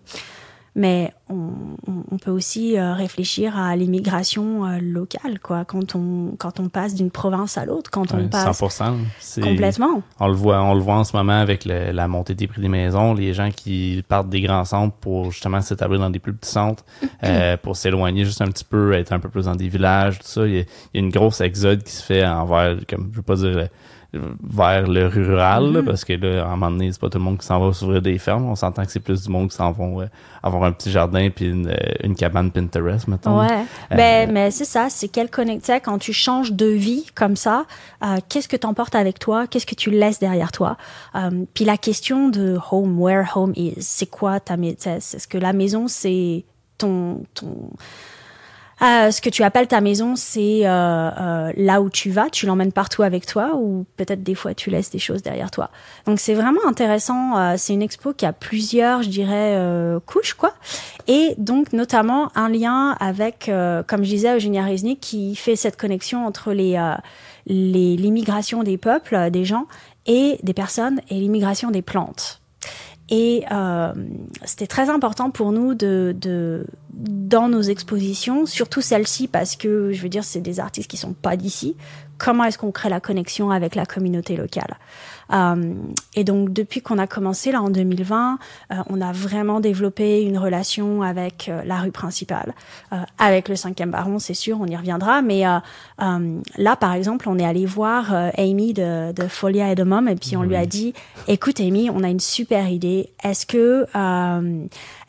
[0.78, 1.50] mais on,
[2.12, 5.66] on, peut aussi euh, réfléchir à l'immigration euh, locale, quoi.
[5.66, 10.04] Quand on quand on passe d'une province à l'autre, quand on passe 100%, complètement.
[10.20, 12.62] On le voit, on le voit en ce moment avec le, la montée des prix
[12.62, 16.34] des maisons, les gens qui partent des grands centres pour justement s'établir dans des plus
[16.34, 16.86] petits centres,
[17.24, 20.28] euh, pour s'éloigner juste un petit peu, être un peu plus dans des villages, tout
[20.28, 20.46] ça.
[20.46, 23.18] Il y a, il y a une grosse exode qui se fait envers, comme je
[23.18, 23.68] veux pas dire
[24.14, 25.86] vers le rural, mm-hmm.
[25.86, 27.74] parce que là, à un moment donné, c'est pas tout le monde qui s'en va
[27.74, 28.46] s'ouvrir des fermes.
[28.46, 30.06] On s'entend que c'est plus du monde qui s'en vont euh,
[30.48, 33.40] avoir un petit jardin puis une, euh, une, cabane Pinterest, mettons.
[33.40, 33.66] Ouais.
[33.92, 37.66] Euh, ben, mais c'est ça, c'est quel connecté quand tu changes de vie comme ça,
[38.04, 40.78] euh, qu'est-ce que t'emportes avec toi, qu'est-ce que tu laisses derrière toi?
[41.54, 45.52] puis la question de home, where home is, c'est quoi ta maison Est-ce que la
[45.52, 46.46] maison c'est
[46.78, 47.72] ton ton
[48.82, 52.46] euh, ce que tu appelles ta maison, c'est euh, euh, là où tu vas, tu
[52.46, 55.70] l'emmènes partout avec toi, ou peut-être des fois tu laisses des choses derrière toi.
[56.06, 57.38] Donc c'est vraiment intéressant.
[57.38, 60.54] Euh, c'est une expo qui a plusieurs, je dirais, euh, couches, quoi.
[61.08, 63.50] Et donc notamment un lien avec,
[63.88, 66.78] comme je disais, Eugénia Reznik, qui fait cette connexion entre les
[67.48, 69.68] l'immigration des peuples, des gens,
[70.06, 72.42] et des personnes, et l'immigration des plantes.
[73.10, 73.94] Et euh,
[74.44, 80.02] c'était très important pour nous de, de, dans nos expositions, surtout celle-ci parce que je
[80.02, 81.78] veux dire c'est des artistes qui sont pas d'ici.
[82.18, 84.78] Comment est-ce qu'on crée la connexion avec la communauté locale?
[85.34, 85.74] Euh,
[86.16, 88.40] et donc depuis qu'on a commencé là en 2020,
[88.72, 92.54] euh, on a vraiment développé une relation avec euh, la rue principale,
[93.18, 95.22] avec le cinquième baron, c'est sûr, on y reviendra.
[95.22, 95.44] Mais
[95.98, 100.16] là, par exemple, on est allé voir Amy de, de, Folia et de Mom et
[100.16, 100.94] puis on lui a dit,
[101.28, 103.10] écoute Amy, on a une super idée.
[103.24, 103.86] Est-ce que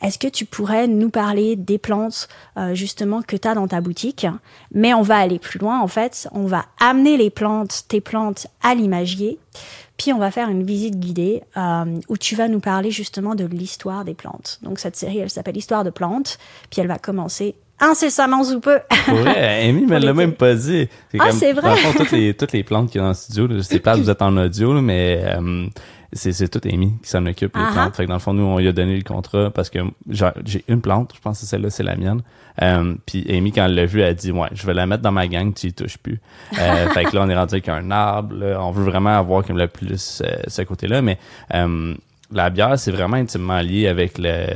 [0.01, 2.27] est-ce que tu pourrais nous parler des plantes
[2.73, 4.27] justement que tu as dans ta boutique?
[4.73, 8.47] Mais on va aller plus loin en fait, on va amener les plantes, tes plantes
[8.61, 9.39] à l'imagier
[9.99, 13.43] puis on va faire une visite guidée euh, où tu vas nous parler justement de
[13.43, 14.59] l'histoire des plantes.
[14.63, 16.39] Donc cette série, elle s'appelle Histoire de plantes.
[16.71, 18.79] Puis elle va commencer incessamment sous peu.
[19.09, 20.87] ouais, Amy me l'a même pas dit.
[21.19, 21.75] Ah, c'est vrai?
[21.83, 23.95] Dans toutes les, toutes les plantes qu'il y a dans le studio, je sais pas,
[23.95, 25.67] vous êtes en audio, mais euh,
[26.13, 27.95] c'est, c'est tout Amy qui s'en occupe, les plantes.
[27.95, 30.63] Fait que dans le fond, nous, on lui a donné le contrat parce que j'ai
[30.67, 32.21] une plante, je pense que celle-là, c'est la mienne.
[32.61, 35.03] Euh, puis Amy, quand elle l'a vu, elle a dit, ouais, je vais la mettre
[35.03, 36.19] dans ma gang, tu y touches plus.
[36.59, 39.57] Euh, fait que là, on est rendu avec un arbre, on veut vraiment avoir comme
[39.57, 41.19] le plus euh, ce côté-là, mais
[41.53, 41.93] euh,
[42.31, 44.47] la bière, c'est vraiment intimement lié avec le,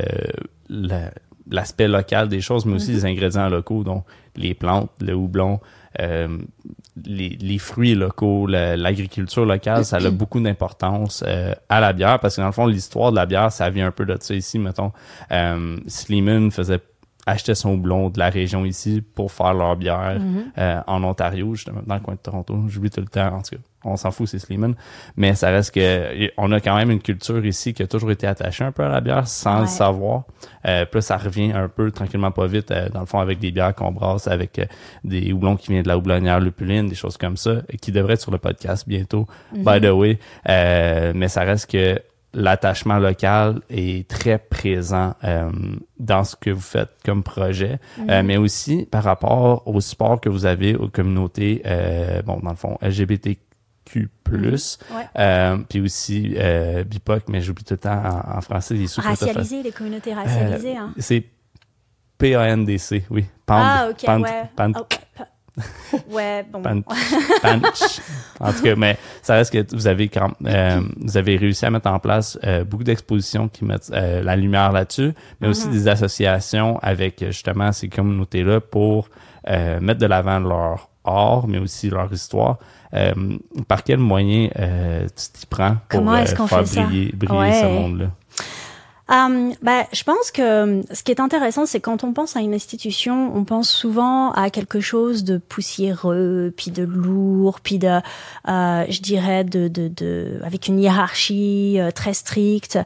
[1.50, 2.94] l'aspect local des choses, mais aussi mm-hmm.
[2.94, 4.04] les ingrédients locaux, donc
[4.36, 5.60] les plantes, le houblon,
[6.00, 6.38] euh,
[7.04, 12.36] les, les, fruits locaux, l'agriculture locale, ça a beaucoup d'importance euh, à la bière parce
[12.36, 14.58] que dans le fond, l'histoire de la bière, ça vient un peu de ça ici,
[14.58, 14.92] mettons.
[15.32, 15.78] Euh,
[16.50, 16.80] faisait
[17.26, 20.44] acheter son blond de la région ici pour faire leur bière mm-hmm.
[20.58, 22.64] euh, en Ontario, justement, dans le coin de Toronto.
[22.68, 23.62] J'oublie tout le temps, en tout cas.
[23.84, 24.74] On s'en fout, c'est Sleeman.
[25.16, 28.26] Mais ça reste que on a quand même une culture ici qui a toujours été
[28.26, 30.24] attachée un peu à la bière sans le savoir.
[30.66, 33.38] Euh, puis là, ça revient un peu tranquillement pas vite, euh, dans le fond, avec
[33.38, 34.64] des bières qu'on brasse, avec euh,
[35.04, 38.20] des houblons qui viennent de la houblonnière Lupuline, des choses comme ça, qui devraient être
[38.22, 39.80] sur le podcast bientôt, by Mhm.
[39.80, 40.18] the way.
[40.48, 42.00] Euh, mais ça reste que
[42.36, 45.50] l'attachement local est très présent euh,
[46.00, 48.06] dans ce que vous faites comme projet, Mhm.
[48.10, 52.50] Euh, mais aussi par rapport au support que vous avez aux communautés, euh, bon, dans
[52.50, 53.38] le fond, LGBTQ+,
[53.92, 55.08] Ouais.
[55.18, 59.00] euh, puis aussi euh, BIPOC, mais j'oublie tout le temps en, en français les sous
[59.00, 60.76] Racialisé, les communautés racialisées.
[60.76, 60.92] hein.
[60.98, 61.24] C'est
[62.18, 63.24] P-A-N-D-C, oui.
[63.46, 64.42] Pand, Ah, ok, pand- ouais.
[64.56, 64.84] pand- Oh,
[65.16, 65.26] pa-
[66.10, 66.62] ouais, bon.
[66.62, 68.00] Panch.
[68.40, 71.70] En tout cas, mais ça reste que vous avez quand, euh, vous avez réussi à
[71.70, 75.72] mettre en place euh, beaucoup d'expositions qui mettent euh, la lumière là-dessus, mais aussi Mhm.
[75.72, 79.08] des associations avec euh, justement ces communautés-là pour
[79.48, 82.58] euh, mettre de l'avant leur art, mais aussi leur histoire.
[82.94, 83.12] Euh,
[83.66, 86.82] par quel moyen euh, tu t'y prends pour Comment est-ce euh, qu'on faire fait ça?
[86.84, 88.06] briller, briller ce monde-là?
[89.10, 92.40] Euh, bah, je pense que euh, ce qui est intéressant, c'est quand on pense à
[92.40, 98.00] une institution, on pense souvent à quelque chose de poussiéreux, puis de lourd, puis de,
[98.48, 102.78] euh, je dirais, de, de, de, avec une hiérarchie euh, très stricte.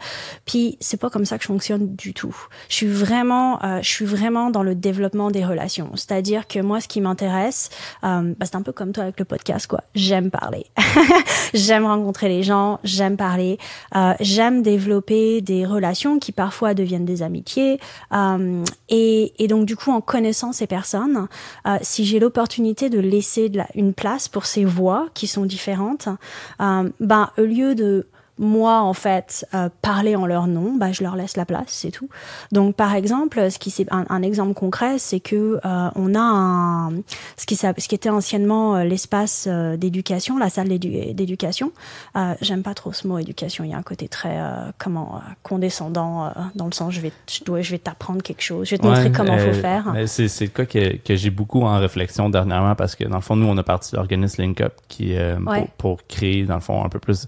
[0.44, 2.36] Puis c'est pas comme ça que je fonctionne du tout.
[2.68, 5.90] Je suis vraiment, je suis vraiment dans le développement des relations.
[5.94, 7.70] C'est-à-dire que moi, ce qui m'intéresse,
[8.02, 9.82] bah, c'est un peu comme toi avec le podcast, quoi.
[9.94, 10.66] J'aime parler,
[11.54, 13.58] j'aime rencontrer les gens, j'aime parler,
[14.20, 17.78] j'aime développer des relations qui parfois deviennent des amitiés.
[18.12, 21.28] Euh, et, donc du coup, en connaissant ces personnes,
[21.66, 26.08] euh, si j'ai l'opportunité de laisser une place pour ces voix qui sont différentes,
[26.60, 28.06] euh, ben au lieu de
[28.38, 31.90] moi en fait euh, parler en leur nom, bah je leur laisse la place, c'est
[31.90, 32.08] tout.
[32.52, 36.20] Donc par exemple, ce qui c'est un, un exemple concret, c'est que euh, on a
[36.20, 36.90] un
[37.36, 41.72] ce qui ce qui était anciennement euh, l'espace euh, d'éducation, la salle d'édu- d'éducation.
[42.16, 43.64] Euh, J'aime pas trop ce mot éducation.
[43.64, 47.12] Il y a un côté très euh, comment condescendant euh, dans le sens je vais
[47.30, 49.60] je dois je vais t'apprendre quelque chose, je vais te montrer Ouais, comment euh, faut
[49.60, 49.94] faire.
[50.06, 53.46] C'est cas que, que j'ai beaucoup en réflexion dernièrement parce que dans le fond, nous,
[53.46, 55.60] on a parti de l'organisme Link Up qui euh, Ouais.
[55.76, 57.26] pour, pour créer, dans le fond, un peu plus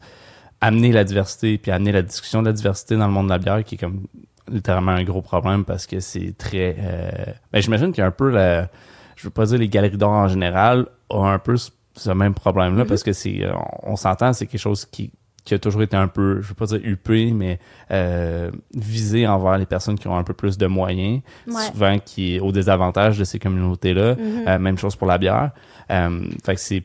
[0.60, 3.38] amener la diversité puis amener la discussion de la diversité dans le monde de la
[3.38, 4.02] bière qui est comme
[4.50, 7.10] littéralement un gros problème parce que c'est très euh,
[7.52, 8.68] ben j'imagine qu'il y a un peu la
[9.16, 12.34] je veux pas dire les galeries d'art en général ont un peu ce, ce même
[12.34, 12.88] problème là Mhm.
[12.88, 15.96] parce que c'est euh, on, on s'entend c'est quelque chose qui qui a toujours été
[15.96, 17.58] un peu, je veux pas dire huppé, mais
[17.90, 21.62] euh, visé envers les personnes qui ont un peu plus de moyens, Ouais.
[21.72, 24.16] souvent qui est au désavantage de ces communautés-là.
[24.16, 24.44] Mhm.
[24.46, 25.52] Euh, même chose pour la bière.
[25.90, 26.82] Euh, fait que c'est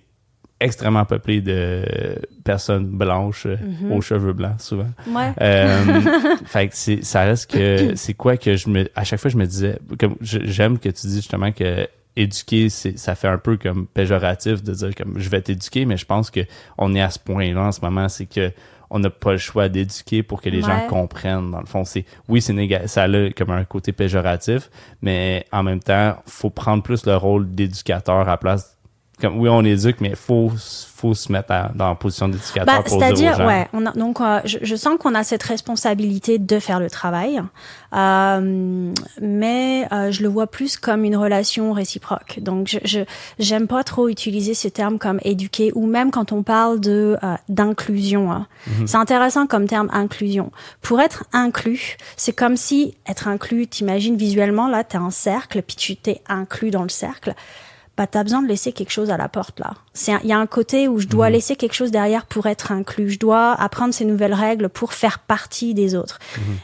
[0.66, 1.84] extrêmement peuplé de
[2.44, 3.92] personnes blanches euh, Mhm.
[3.94, 4.90] aux cheveux blancs souvent.
[5.08, 5.32] Ouais.
[5.42, 6.02] Euh,
[6.46, 9.38] fait que c'est ça reste que c'est quoi que je me à chaque fois je
[9.38, 13.58] me disais comme j'aime que tu dis justement que éduquer c'est ça fait un peu
[13.58, 16.42] comme péjoratif de dire comme je vais t'éduquer mais je pense que
[16.78, 18.52] on est à ce point-là en ce moment c'est que
[18.92, 22.06] on n'a pas le choix d'éduquer pour que les gens comprennent dans le fond c'est
[22.30, 24.70] oui c'est néga- ça a comme un côté péjoratif
[25.02, 28.75] mais en même temps faut prendre plus le rôle d'éducateur à la place
[29.22, 30.52] comme oui on éduque mais faut
[30.96, 34.22] faut se mettre à- dans la position d'éducateur Bah, pour c'est-à-dire, ouais, on a, donc
[34.22, 37.42] euh, je, je sens qu'on a cette responsabilité de faire le travail,
[37.94, 42.40] euh, mais euh, je le vois plus comme une relation réciproque.
[42.42, 43.06] Donc, je je-
[43.40, 47.36] j'aime pas trop utiliser ce terme comme éduquer ou même quand on parle de euh,
[47.50, 48.32] d'inclusion.
[48.32, 48.48] hein.
[48.88, 50.52] C'est intéressant comme terme inclusion.
[50.82, 55.76] Pour être inclus, c'est comme si être inclus, t'imagines visuellement là, t'es un cercle, puis
[55.76, 57.34] tu t'es inclus dans le cercle
[57.98, 59.74] bah t'as besoin de laisser quelque chose à la porte là.
[59.94, 62.72] C'est il y a un côté où je dois laisser quelque chose derrière pour être
[62.72, 63.12] inclus.
[63.12, 66.20] Je dois apprendre ces nouvelles règles pour faire partie des autres.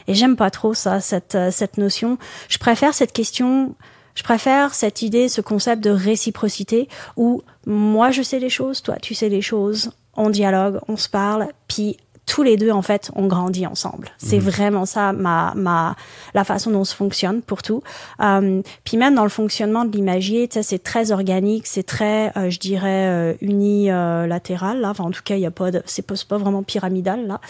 [0.08, 2.18] Et j'aime pas trop ça cette euh, cette notion.
[2.48, 3.74] Je préfère cette question
[4.14, 8.96] je préfère cette idée, ce concept de réciprocité où moi je sais des choses, toi
[9.00, 11.96] tu sais des choses, on dialogue, on se parle, puis
[12.32, 14.08] tous les deux en fait on grandit ensemble.
[14.16, 15.96] C'est vraiment ça ma ma
[16.32, 17.82] la façon dont on se fonctionne pour tout.
[18.22, 22.32] Euh, puis même dans le fonctionnement de l'imagier, tu sais, c'est très organique, c'est très,
[22.38, 24.80] euh, je dirais, euh, unilatéral.
[24.80, 27.40] Là, enfin en tout cas, il y a pas de, c'est pas, vraiment pyramidal là.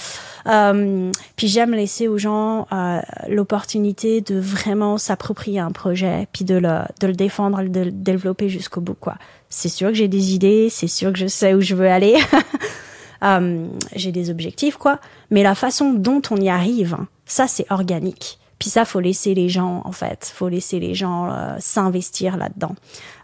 [0.48, 6.56] Euh, puis j'aime laisser aux gens euh, l'opportunité de vraiment s'approprier un projet, puis de
[6.56, 9.14] le de le défendre, de le développer jusqu'au bout quoi.
[9.48, 12.16] C'est sûr que j'ai des idées, c'est sûr que je sais où je veux aller.
[13.22, 14.98] Euh, j'ai des objectifs, quoi.
[15.30, 18.38] Mais la façon dont on y arrive, hein, ça, c'est organique.
[18.58, 22.76] Puis ça, faut laisser les gens, en fait, faut laisser les gens euh, s'investir là-dedans.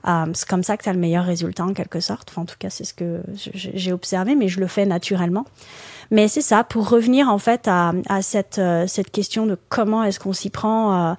[0.09, 2.31] Euh, c'est comme ça que tu as le meilleur résultat, en quelque sorte.
[2.31, 5.45] Enfin, en tout cas, c'est ce que j'ai observé, mais je le fais naturellement.
[6.11, 10.33] Mais c'est ça, pour revenir en fait à, cette, cette question de comment est-ce qu'on
[10.33, 11.17] s'y prend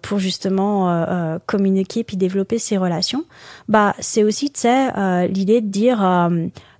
[0.00, 3.26] pour justement communiquer puis développer ces relations,
[3.68, 4.66] bah c'est aussi tu
[5.28, 6.00] l'idée de dire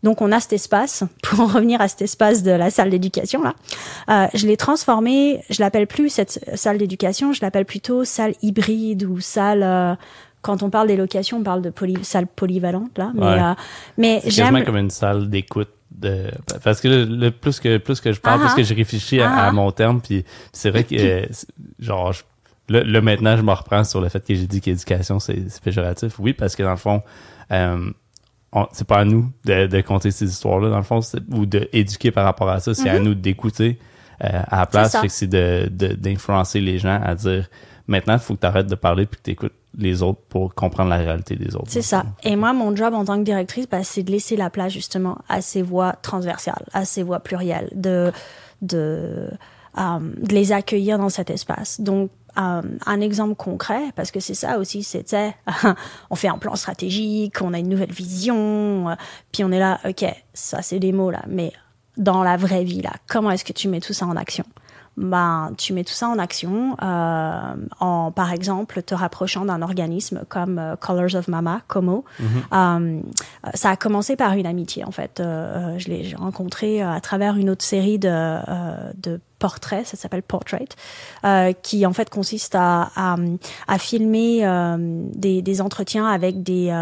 [0.05, 3.43] Donc on a cet espace, pour en revenir à cet espace de la salle d'éducation
[3.43, 3.55] là,
[4.11, 9.03] euh, je l'ai transformé, je l'appelle plus cette salle d'éducation, je l'appelle plutôt salle hybride
[9.05, 9.63] ou salle...
[9.65, 9.95] Euh,
[10.43, 13.55] quand on parle des locations, on parle de poly, salle polyvalente là, mais, euh,
[13.97, 16.31] mais j'aime comme une salle d'écoute de
[16.63, 19.51] parce que le, plus que plus que je parle, plus ah, que j'ai réfléchi à,
[19.53, 21.27] mon terme, puis c'est vrai que euh,
[21.79, 22.13] genre
[22.69, 26.19] le, maintenant je me reprends sur le fait que j'ai dit qu'éducation c'est péjoratif.
[26.19, 27.03] Oui, parce que dans le fond,
[27.51, 27.91] euh,
[28.73, 31.01] c'est pas à nous de, de compter ces histoires-là, dans le fond,
[31.33, 32.75] ou d'éduquer par rapport à ça.
[32.75, 33.05] C'est à mhm.
[33.05, 33.79] nous d'écouter
[34.23, 34.97] euh, à la place.
[35.09, 37.49] c'est de d'influencer les gens à dire
[37.87, 40.55] maintenant, il faut que tu arrêtes de parler puis que tu écoutes les autres pour
[40.55, 41.67] comprendre la réalité des autres.
[41.69, 42.05] C'est ça.
[42.23, 45.19] Et moi, mon job en tant que directrice, bah, c'est de laisser la place justement
[45.29, 48.13] à ces voix transversales, à ces voix plurielles, de,
[48.63, 49.29] de,
[49.79, 51.81] euh, de les accueillir dans cet espace.
[51.81, 55.35] Donc, euh, un exemple concret, parce que c'est ça aussi, c'était,
[56.11, 58.95] on fait un plan stratégique, on a une nouvelle vision, euh,
[59.33, 61.53] puis on est là, ok, ça c'est des mots là, mais
[61.97, 64.45] dans la vraie vie là, comment est-ce que tu mets tout ça en action?
[64.97, 70.23] Ben, tu mets tout ça en action euh, en, par exemple, te rapprochant d'un organisme
[70.29, 72.05] comme euh, Colors of Mama, Como.
[72.21, 72.25] Mm-hmm.
[72.53, 73.01] euh,
[73.55, 75.19] ça a commencé par une amitié, en fait.
[75.19, 78.39] Euh, euh, je l'ai rencontré à travers une autre série de,
[78.97, 80.69] de portraits, ça s'appelle Portrait,
[81.63, 83.17] qui en fait consiste à, à,
[83.69, 84.43] à filmer
[85.15, 86.73] des, des, entretiens avec des,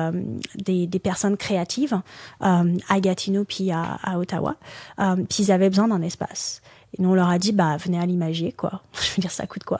[0.56, 2.00] des, des, personnes créatives
[2.40, 4.54] à Gatineau puis à, à Ottawa.
[4.96, 6.62] puis ils avaient besoin d'un espace.
[6.96, 8.82] Et nous, on leur a dit, bah, venez à l'imagier, quoi.
[8.94, 9.78] Je veux dire, ça coûte quoi?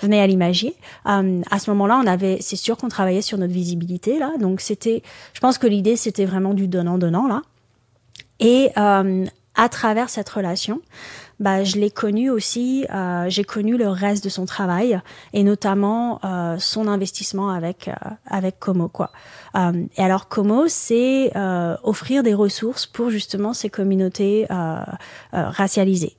[0.00, 0.74] Venez à l'imagier.
[1.06, 4.32] Euh, à ce moment-là, on avait, c'est sûr qu'on travaillait sur notre visibilité, là.
[4.38, 5.02] Donc, c'était,
[5.34, 7.42] je pense que l'idée, c'était vraiment du donnant-donnant, là.
[8.38, 10.80] Et euh, à travers cette relation,
[11.42, 15.00] bah, je l'ai connu aussi, euh, j'ai connu le reste de son travail
[15.32, 17.94] et notamment euh, son investissement avec euh,
[18.26, 19.10] avec Como quoi.
[19.54, 21.32] Et alors Como, c'est
[21.82, 24.46] offrir des ressources pour justement ces communautés
[25.32, 26.16] racialisées.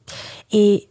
[0.51, 0.87] Et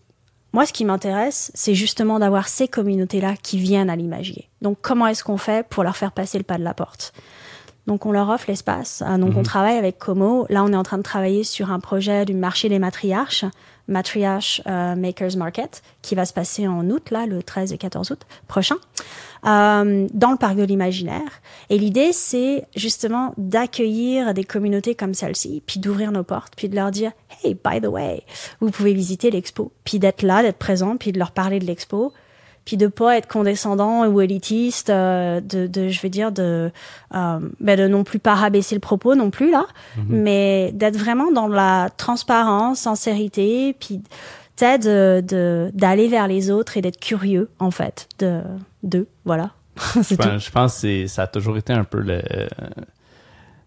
[0.53, 4.51] moi, ce qui m'intéresse, c'est justement d'avoir ces communautés-là qui viennent à l'imagier.
[4.61, 7.13] Donc, comment est-ce qu'on fait pour leur faire passer le pas de la porte?
[7.87, 9.03] Donc on leur offre l'espace.
[9.19, 9.43] Donc on mhm.
[9.43, 10.47] travaille avec Como.
[10.49, 13.45] Là on est en train de travailler sur un projet du marché des matriarches.
[13.89, 18.13] Matriarch euh, Makers Market, qui va se passer en août, là, le 13 et 14
[18.13, 18.77] août prochain,
[19.45, 21.41] euh, dans le parc de l'imaginaire.
[21.71, 26.77] Et l'idée, c'est justement d'accueillir des communautés comme celle-ci, puis d'ouvrir nos portes, puis de
[26.77, 28.23] leur dire, hey, by the way,
[28.61, 32.13] vous pouvez visiter l'expo, puis d'être là, d'être présent, puis de leur parler de l'expo,
[32.65, 36.71] puis de pas être condescendant ou élitiste, euh, de, de, je veux dire, de,
[37.15, 40.05] euh, ben de non plus pas rabaisser le propos non plus là, mhm.
[40.09, 44.03] mais d'être vraiment dans la transparence, sincérité, puis
[44.61, 48.43] de d'aller vers les autres et d'être curieux en fait de
[48.83, 49.51] de voilà.
[49.97, 52.23] je, pense, que ça a toujours été un peu le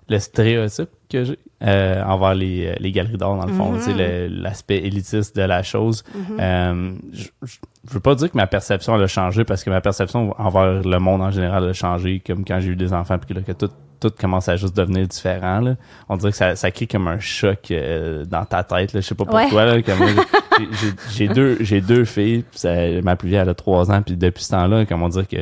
[0.09, 3.93] le stéréotype que j'ai euh, envers les, euh, les galeries d'art, dans le fond, c'est
[3.93, 4.41] mm-hmm.
[4.41, 6.03] l'aspect élitiste de la chose.
[6.03, 6.39] Mm-hmm.
[6.39, 7.57] euh, je, je,
[7.93, 11.21] veux pas dire que ma perception a changé parce que ma perception envers le monde
[11.21, 14.49] en général a changé, comme quand j'ai eu des enfants, puis que, tout, tout commence
[14.49, 15.61] à juste devenir différent.
[15.61, 15.75] Là.
[16.09, 18.93] On dirait que ça, ça crée comme un choc euh, dans ta tête.
[18.93, 18.99] Là.
[18.99, 19.65] Je sais pas pourquoi.
[19.65, 19.77] Là,
[21.11, 24.43] j'ai deux j'ai deux filles, ça, ma plus vieille elle a trois ans, puis depuis
[24.43, 25.37] ce temps-là, comment dire que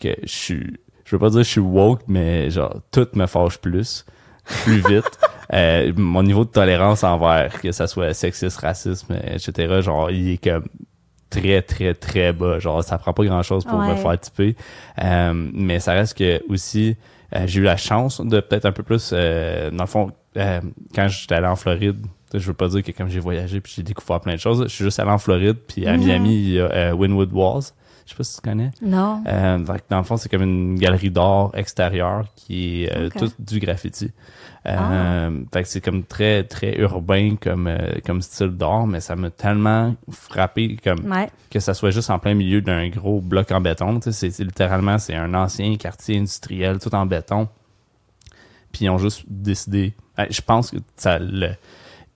[0.00, 0.80] que je suis
[1.10, 4.06] je veux pas dire que je suis woke, mais genre, tout me fâche plus,
[4.62, 5.18] plus vite.
[5.52, 10.44] euh, mon niveau de tolérance envers que ça soit sexiste, racisme, etc., genre, il est
[10.44, 10.66] comme
[11.28, 12.60] très, très, très bas.
[12.60, 14.54] Genre, ça prend pas grand chose pour me faire typer.
[15.02, 16.96] Euh, mais ça reste que aussi,
[17.34, 21.08] euh, j'ai eu la chance de peut-être un peu plus, euh, dans le fond, quand
[21.08, 24.20] j'étais allé en Floride, je veux pas dire que comme j'ai voyagé puis j'ai découvert
[24.20, 26.04] plein de choses, je suis juste allé en Floride puis à mm-hmm.
[26.04, 27.72] Miami, il y a Winwood Walls.
[28.06, 28.70] Je sais pas si tu connais.
[28.82, 29.22] Non.
[29.26, 29.58] Euh,
[29.88, 34.12] dans le fond, c'est comme une galerie d'art extérieure qui est euh, tout du graffiti.
[34.66, 35.30] Euh, ah.
[35.52, 39.30] Fait que c'est comme très très urbain comme euh, comme style d'art, mais ça m'a
[39.30, 41.14] tellement frappé comme
[41.50, 44.00] que ça soit juste en plein milieu d'un gros bloc en béton.
[44.00, 47.48] Tu sais, c'est littéralement c'est un ancien quartier industriel tout en béton.
[48.72, 49.94] Puis ils ont juste décidé.
[50.28, 51.50] Je pense que ça le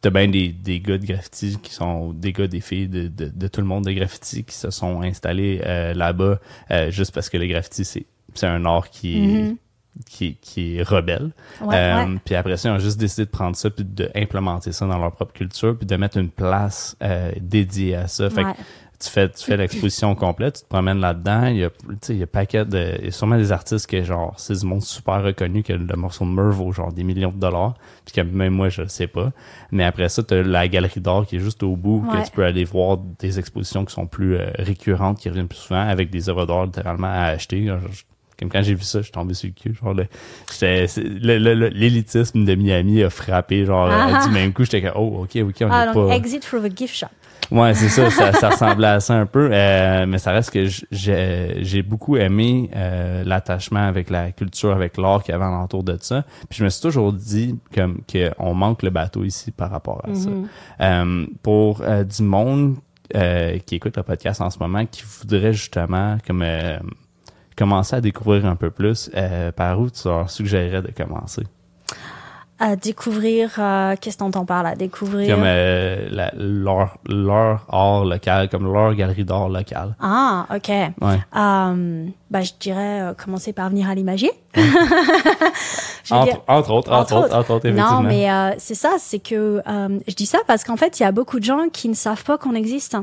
[0.05, 3.31] t'as bien des, des gars de graffiti qui sont des gars, des filles de, de,
[3.35, 6.41] de tout le monde de graffiti qui se sont installés euh, là-bas
[6.71, 9.57] euh, juste parce que le graffiti, c'est, c'est un art qui est, mm-hmm.
[10.05, 11.31] qui, qui est rebelle.
[11.73, 14.99] euh, Puis après ça, ils ont juste décidé de prendre ça puis d'implémenter ça dans
[14.99, 18.29] leur propre culture puis de mettre une place euh, dédiée à ça.
[18.29, 18.49] Fait que
[19.01, 22.15] tu fais, tu fais l'exposition complète, tu te promènes là-dedans, il y a, tu sais,
[22.15, 24.67] il y a paquet de, il y a sûrement des artistes que genre, c'est du
[24.67, 27.75] monde super reconnu que le morceau de vaut genre des millions de dollars,
[28.05, 29.33] puis que même moi, je le sais pas.
[29.73, 32.45] Mais après ça, t'as la galerie d'art qui est juste au bout, que tu peux
[32.45, 36.29] aller voir des expositions qui sont plus euh, récurrentes, qui reviennent plus souvent, avec des
[36.29, 37.71] œuvres d'art littéralement à acheter.
[38.39, 39.75] comme quand j'ai vu ça, je suis tombé sur le cul.
[39.81, 40.07] Genre, le-
[40.53, 44.27] j'étais- c'est- le- le- le- l'élitisme de Miami a frappé, genre, Ah.
[44.27, 46.17] du même coup, j'étais comme, oh, ok, ok, on Ah, est donc pas.
[46.17, 47.07] exit through the gift shop.
[47.51, 50.67] Ouais, c'est ça, ça, ça ressemblait à ça un peu, euh, mais ça reste que
[50.91, 55.85] j'ai j'ai beaucoup aimé euh, l'attachement avec la culture, avec l'art qu'il y avait alentour
[55.85, 56.25] de ça.
[56.49, 60.15] Puis je me suis toujours dit comme qu'on manque le bateau ici par rapport à
[60.15, 60.31] ça.
[60.31, 60.49] Mhm.
[60.81, 62.77] Euh, pour euh, du monde
[63.15, 66.79] euh, qui écoute le podcast en ce moment, qui voudrait justement comme euh,
[67.57, 71.43] commencer à découvrir un peu plus, euh, par où tu leur suggérerais de commencer?
[72.67, 75.35] À découvrir, euh, qu'est-ce que t'entends par là Découvrir?
[75.35, 79.95] Comme euh, la- leur, leur art local, comme leur galerie d'art locale.
[80.01, 80.69] Ah, ok.
[80.69, 81.19] Ouais.
[81.37, 84.31] Euh, bah, je dirais euh, commencer par venir à l'imagier.
[86.11, 88.03] Entre, dire- entre autres, entre, autres, entre autres, effectivement.
[88.03, 91.03] Non, mais euh, c'est ça, c'est que euh, je dis ça parce qu'en fait, il
[91.03, 92.95] y a beaucoup de gens qui ne savent pas qu'on existe.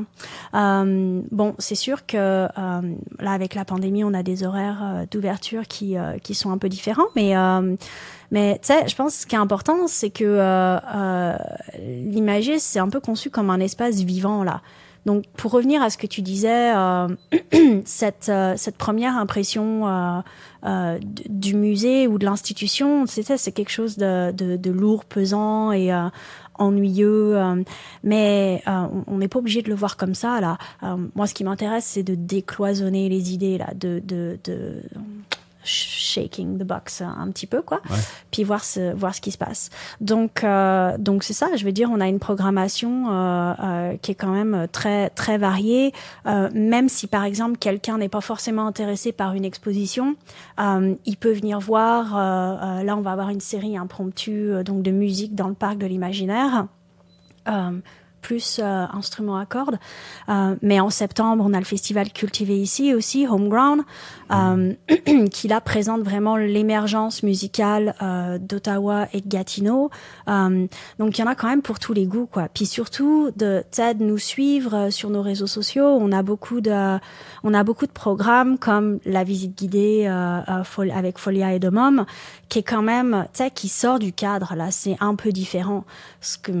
[0.52, 6.18] bon, c'est sûr que là, avec la pandémie, on a des horaires d'ouverture qui euh,
[6.22, 7.74] qui sont un peu différents, mais euh,
[8.32, 11.36] mais tu sais, je pense que ce qui est important, c'est que euh, euh,
[11.78, 14.60] l'imagier, c'est un peu conçu comme un espace vivant là.
[15.04, 17.08] Donc, pour revenir à ce que tu disais, euh,
[17.84, 20.20] cette, euh, cette première impression euh,
[20.64, 25.72] euh, du musée ou de l'institution, c'était c'est quelque chose de, de, de lourd, pesant
[25.72, 26.08] et euh,
[26.54, 27.36] ennuyeux.
[27.36, 27.62] euh,
[28.04, 28.62] mais
[29.08, 30.56] on- n'est pas obligé de le voir comme ça là.
[31.16, 34.82] Moi, ce qui m'intéresse, c'est de décloisonner les idées là, de, de, de
[35.64, 37.80] shaking the box un petit peu quoi.
[37.90, 37.96] Ouais.
[38.30, 39.70] puis voir ce voir ce qui se passe.
[40.00, 44.12] Donc euh, donc c'est ça je veux dire on a une programmation euh, euh, qui
[44.12, 45.92] est quand même très très variée.
[46.26, 50.16] Même si par exemple quelqu'un n'est pas forcément intéressé par une exposition
[50.58, 55.48] il peut venir voir là on va avoir une série impromptue donc de musique dans
[55.48, 56.66] le parc de l'imaginaire
[58.22, 59.78] plus euh, instruments à cordes.
[60.28, 63.82] Euh, mais en septembre, on a le festival cultivé ici aussi, Homeground,
[64.30, 64.72] euh,
[65.30, 69.90] qui là présente vraiment l'émergence musicale euh, d'Ottawa et de Gatineau.
[70.28, 70.66] Euh,
[70.98, 72.48] donc il y en a quand même pour tous les goûts, quoi.
[72.52, 75.84] Puis surtout de, de nous suivre euh, sur nos réseaux sociaux.
[76.00, 76.98] On a beaucoup de,
[77.42, 82.06] on a beaucoup de programmes comme la visite guidée avec Folia et Domum,
[82.48, 84.54] qui est quand même, tu sais, qui sort du cadre.
[84.56, 85.84] Là, c'est un peu différent.
[86.22, 86.52] Parce que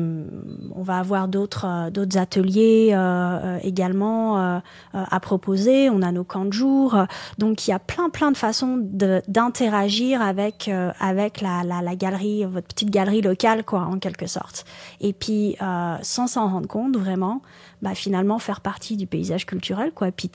[0.74, 4.58] on va avoir d'autres euh, d'autres ateliers euh, euh, également euh,
[4.92, 5.88] à proposer.
[5.88, 6.96] On a nos camps de jour.
[7.38, 11.80] Donc il y a plein plein de façons de- d'interagir avec euh, avec la, la,
[11.80, 14.64] la galerie, votre petite galerie locale, quoi, en quelque sorte.
[15.00, 15.56] Et puis
[16.02, 17.40] sans s'en rendre compte vraiment,
[17.82, 20.10] bah finalement faire partie du paysage culturel, quoi.
[20.10, 20.28] Puis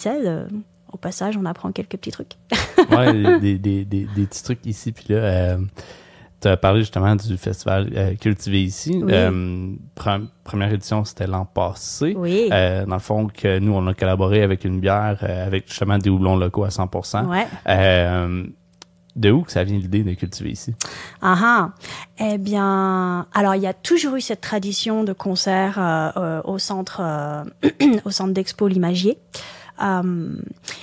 [0.93, 2.37] au passage, on apprend quelques petits trucs.
[2.91, 5.57] ouais, des, des, des, des petits trucs ici puis là.
[6.39, 9.01] Tu as parlé justement du festival euh, cultivé ici.
[9.03, 9.11] Oui.
[9.11, 12.13] Euh, pre- première édition, c'était l'an passé.
[12.15, 12.49] Oui.
[12.51, 15.97] Euh, dans le fond, que nous, on a collaboré avec une bière, euh, avec justement
[15.97, 17.25] des houblons locaux à 100%.
[17.27, 17.47] Ouais.
[17.67, 18.43] Euh,
[19.15, 20.75] de où que ça vient l'idée de cultiver ici?
[21.23, 21.69] Ah ah.
[22.19, 25.79] Eh bien, alors il y a toujours eu cette tradition de concert
[26.45, 27.01] au centre,
[28.05, 29.17] au centre d'expo l'Imagier.
[29.81, 30.35] Euh,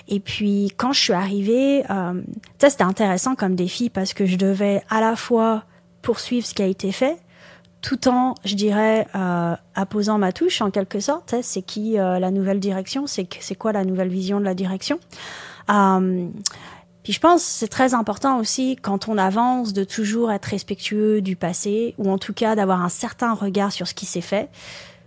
[0.08, 2.20] et puis quand je suis arrivée, euh,
[2.58, 5.64] ça c'était intéressant comme défi parce que je devais à la fois
[6.02, 7.16] poursuivre ce qui a été fait,
[7.80, 11.34] tout en, je dirais, euh, apposant ma touche en quelque sorte.
[11.34, 13.26] hein, C'est qui euh, la nouvelle direction C'est
[13.56, 14.98] quoi la nouvelle vision de la direction
[15.70, 16.28] Euh,
[17.02, 21.36] puis je pense c'est très important aussi quand on avance de toujours être respectueux du
[21.36, 24.48] passé ou en tout cas d'avoir un certain regard sur ce qui s'est fait.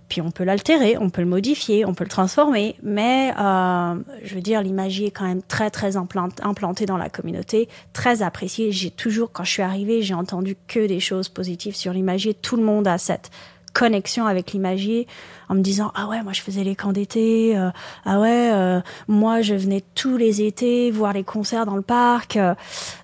[0.10, 4.36] Puis on peut l'altérer, on peut le modifier, on peut le transformer, mais euh, je
[4.36, 8.72] veux dire l'imagerie est quand même très très implant- implantée dans la communauté, très appréciée.
[8.72, 12.36] J'ai toujours, quand je suis arrivée, j'ai entendu que des choses positives sur l'imagerie.
[12.36, 13.32] Tout le monde a cette
[13.78, 15.05] connexion avec l'imagier
[15.49, 17.69] en me disant ah ouais moi je faisais les camps d'été euh,
[18.05, 22.38] ah ouais euh, moi je venais tous les étés voir les concerts dans le parc
[22.38, 22.55] euh.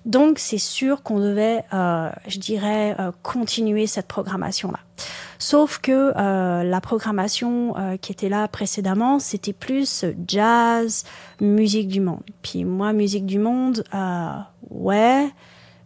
[0.04, 1.62] donc c'est sûr qu'on devait
[2.26, 4.80] je dirais continuer cette programmation là
[5.38, 6.12] sauf que
[6.64, 11.04] la programmation qui était là précédemment c'était plus jazz
[11.40, 13.84] musique du monde puis moi musique du monde
[14.70, 15.30] ouais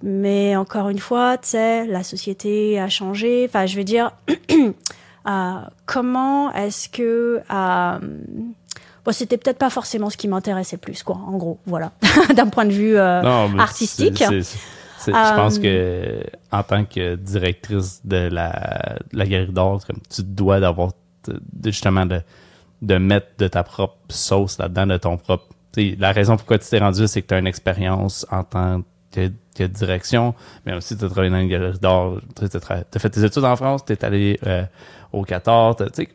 [0.03, 3.47] mais encore une fois, tu sais, la société a changé.
[3.49, 4.13] Enfin, je veux dire,
[5.29, 5.53] euh,
[5.87, 7.41] comment est-ce que...
[7.53, 7.99] Euh,
[9.05, 11.93] bon, c'était peut-être pas forcément ce qui m'intéressait plus, quoi, en gros, voilà,
[12.37, 14.19] d'un point de vue euh, Non, artistique.
[14.19, 14.59] c'est- c'est-
[14.99, 19.53] c'est- Je pense que en tant que directrice de la, de la galerie
[20.11, 20.91] tu dois d'avoir
[21.65, 22.21] justement de,
[22.83, 25.45] de mettre de ta propre sauce là-dedans, de ton propre.
[25.77, 28.87] la raison pourquoi tu t'es rendu, c'est que tu as une expérience en tant que,
[29.13, 30.35] que direction,
[30.67, 32.13] mais aussi tu as travaillé dans une galerie d'art.
[32.39, 34.63] Tu as fait tes études en France, tu es allé euh,
[35.13, 36.09] au Qatar, t'as- tu sais,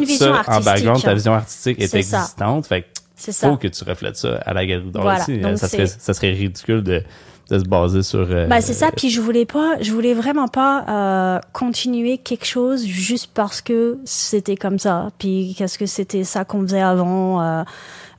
[0.00, 1.98] tout ça en background, ta vision artistique est, ça.
[1.98, 2.66] existante.
[2.66, 2.84] Fait
[3.16, 3.48] ça.
[3.48, 5.20] faut que tu reflètes ça à la galerie d'art Voilà.
[5.22, 5.38] aussi.
[5.38, 7.02] Donc, ça, serait, ça serait ridicule de,
[7.48, 8.18] de se baser sur...
[8.28, 8.90] euh, Bah c'est ça.
[8.90, 13.98] Puis je voulais pas, je voulais vraiment pas euh, continuer quelque chose juste parce que
[14.04, 15.10] c'était comme ça.
[15.18, 17.64] Puis qu'est-ce que c'était ça qu'on faisait avant.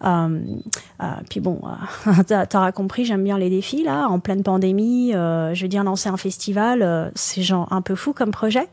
[0.03, 0.39] Euh,
[1.01, 1.61] euh, puis bon,
[2.07, 4.07] euh, t'auras compris, j'aime bien les défis là.
[4.07, 8.31] En pleine pandémie, je veux dire lancer un festival, c'est genre un peu fou comme
[8.31, 8.67] projet.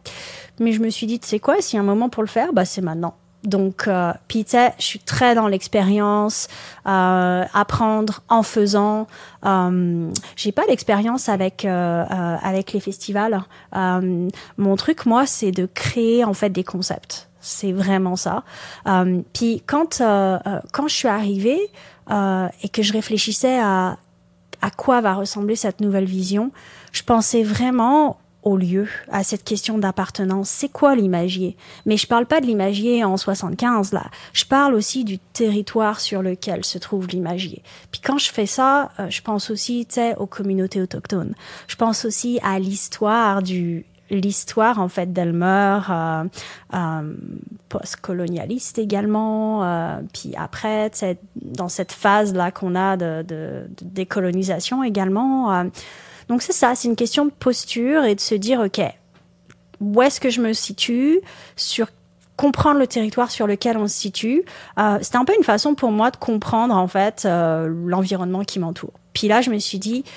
[0.59, 2.29] Mais je me suis dit, tu sais quoi, s'il y a un moment pour le
[2.29, 3.15] faire, bah c'est maintenant.
[3.45, 6.49] Donc, euh, puis tu sais, je suis très dans l'expérience,
[6.87, 9.07] euh, apprendre en faisant.
[9.47, 13.43] Euh, j'ai pas d'expérience avec avec les festivals.
[13.73, 17.30] Mon truc, moi, c'est de créer en fait des concepts.
[17.41, 18.45] C'est vraiment ça.
[18.87, 21.61] Euh, puis quand euh, euh, quand je suis arrivée
[22.63, 23.97] et que je réfléchissais à
[24.63, 26.51] à quoi va ressembler cette nouvelle vision,
[26.93, 30.49] je pensais vraiment au lieu, à cette question d'appartenance.
[30.49, 31.57] C'est quoi l'imagier?
[31.87, 34.05] Mais je parle pas de l'imagier en 75 là.
[34.33, 37.63] Je parle aussi du territoire sur lequel se trouve l'imagier.
[37.93, 39.87] Puis quand je fais ça, je pense aussi,
[40.19, 41.35] aux communautés autochtones.
[41.69, 46.25] Je pense aussi à l'histoire du l'histoire en fait d'Elmer, euh,
[46.75, 47.15] euh,
[47.69, 50.91] post-colonialiste également, euh, puis après,
[51.37, 55.65] dans cette phase là qu'on a de, de, décolonisation également.
[56.29, 58.81] donc c'est ça, c'est une question de posture et de se dire, ok,
[59.81, 61.21] où est-ce que je me situe
[61.57, 61.89] sur
[62.37, 64.45] comprendre le territoire sur lequel on se situe.
[65.03, 68.93] C'était un peu une façon pour moi de comprendre en fait l'environnement qui m'entoure.
[69.13, 70.11] Puis là, je me suis dit, tu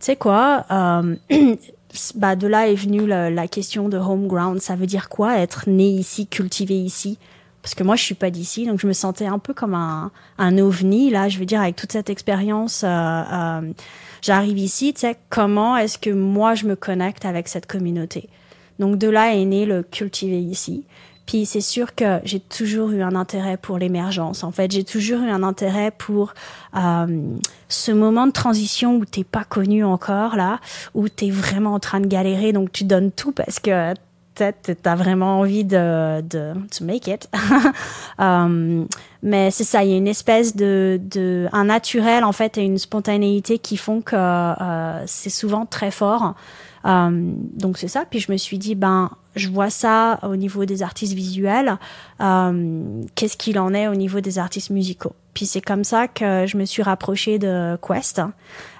[0.00, 0.64] sais quoi,
[2.14, 4.60] bah, de là est venue la, question de home ground.
[4.60, 7.18] Ça veut dire quoi être né ici, cultivé ici?
[7.62, 10.12] Parce que moi je suis pas d'ici, donc je me sentais un peu comme un,
[10.38, 11.28] un ovni là.
[11.28, 13.72] Je veux dire avec toute cette expérience, euh, euh,
[14.22, 18.28] j'arrive ici, tu sais, comment est-ce que moi je me connecte avec cette communauté?
[18.78, 20.84] Donc de là est né le cultiver ici.
[21.26, 24.44] Puis c'est sûr que j'ai toujours eu un intérêt pour l'émergence.
[24.44, 26.34] En fait, j'ai toujours eu un intérêt pour
[26.76, 27.06] euh,
[27.68, 30.60] ce moment de transition où t'es pas connu encore là,
[30.94, 33.94] où t'es vraiment en train de galérer, donc tu donnes tout parce que
[34.34, 37.28] t'as vraiment envie de, de to make it.
[38.18, 38.84] Euh,
[39.22, 42.62] mais c'est ça, il y a une espèce de, de un naturel en fait et
[42.62, 46.34] une spontanéité qui font que euh, c'est souvent très fort.
[46.86, 47.10] Euh,
[47.54, 48.04] donc c'est ça.
[48.08, 51.78] Puis je me suis dit ben je vois ça au niveau des artistes visuels.
[52.20, 55.14] Euh, Qu'est-ce qu'il en est au niveau des artistes musicaux?
[55.34, 58.22] Puis c'est comme ça que je me suis rapprochée de Quest.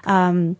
[0.07, 0.51] Euh,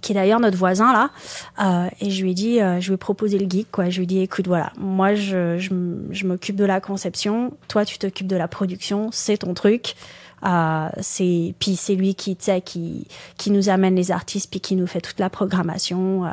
[0.00, 3.36] qui est d'ailleurs notre voisin là, et je lui ai dit, je lui ai proposé
[3.36, 3.90] le geek, quoi.
[3.90, 5.70] Je lui ai dit, écoute, voilà, moi je, je,
[6.10, 9.96] je m'occupe de la conception, toi tu t'occupes de la production, c'est ton truc.
[10.40, 13.08] Puis c'est lui qui, tu qui
[13.38, 16.24] qui nous amène les artistes, puis qui nous fait toute la programmation.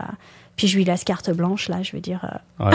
[0.56, 2.26] Puis je lui laisse carte blanche là, je veux dire.
[2.60, 2.72] euh,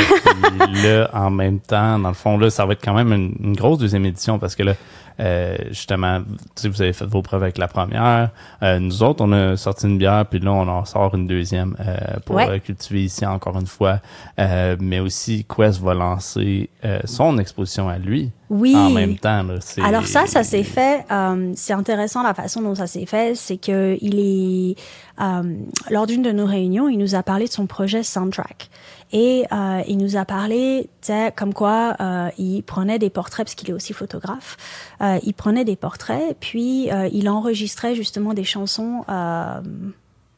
[0.85, 3.57] là, en même temps, dans le fond, là, ça va être quand même une, une
[3.57, 4.75] grosse deuxième édition parce que là,
[5.21, 6.21] euh, justement,
[6.65, 8.31] vous avez fait vos preuves avec la première.
[8.63, 11.77] Euh, nous autres, on a sorti une bière, puis là, on en sort une deuxième
[11.81, 12.59] euh, pour Ouais.
[12.61, 14.01] cultiver ici encore une fois.
[14.39, 18.75] Euh, mais aussi, Quest va lancer euh, son exposition à lui Oui.
[18.75, 19.43] en même temps.
[19.43, 19.55] Là,
[19.85, 21.05] Alors ça, ça s'est fait.
[21.11, 23.35] euh, c'est intéressant la façon dont ça s'est fait.
[23.35, 24.77] C'est que il est
[25.23, 25.43] euh,
[25.91, 28.71] lors d'une de nos réunions, il nous a parlé de son projet Soundtrack
[29.13, 30.89] et euh, il nous a parlé,
[31.37, 34.57] comme quoi euh, il prenait des portraits parce qu'il est aussi photographe.
[35.01, 39.05] Euh, il prenait des portraits, puis euh, il enregistrait justement des chansons.
[39.09, 39.61] Euh,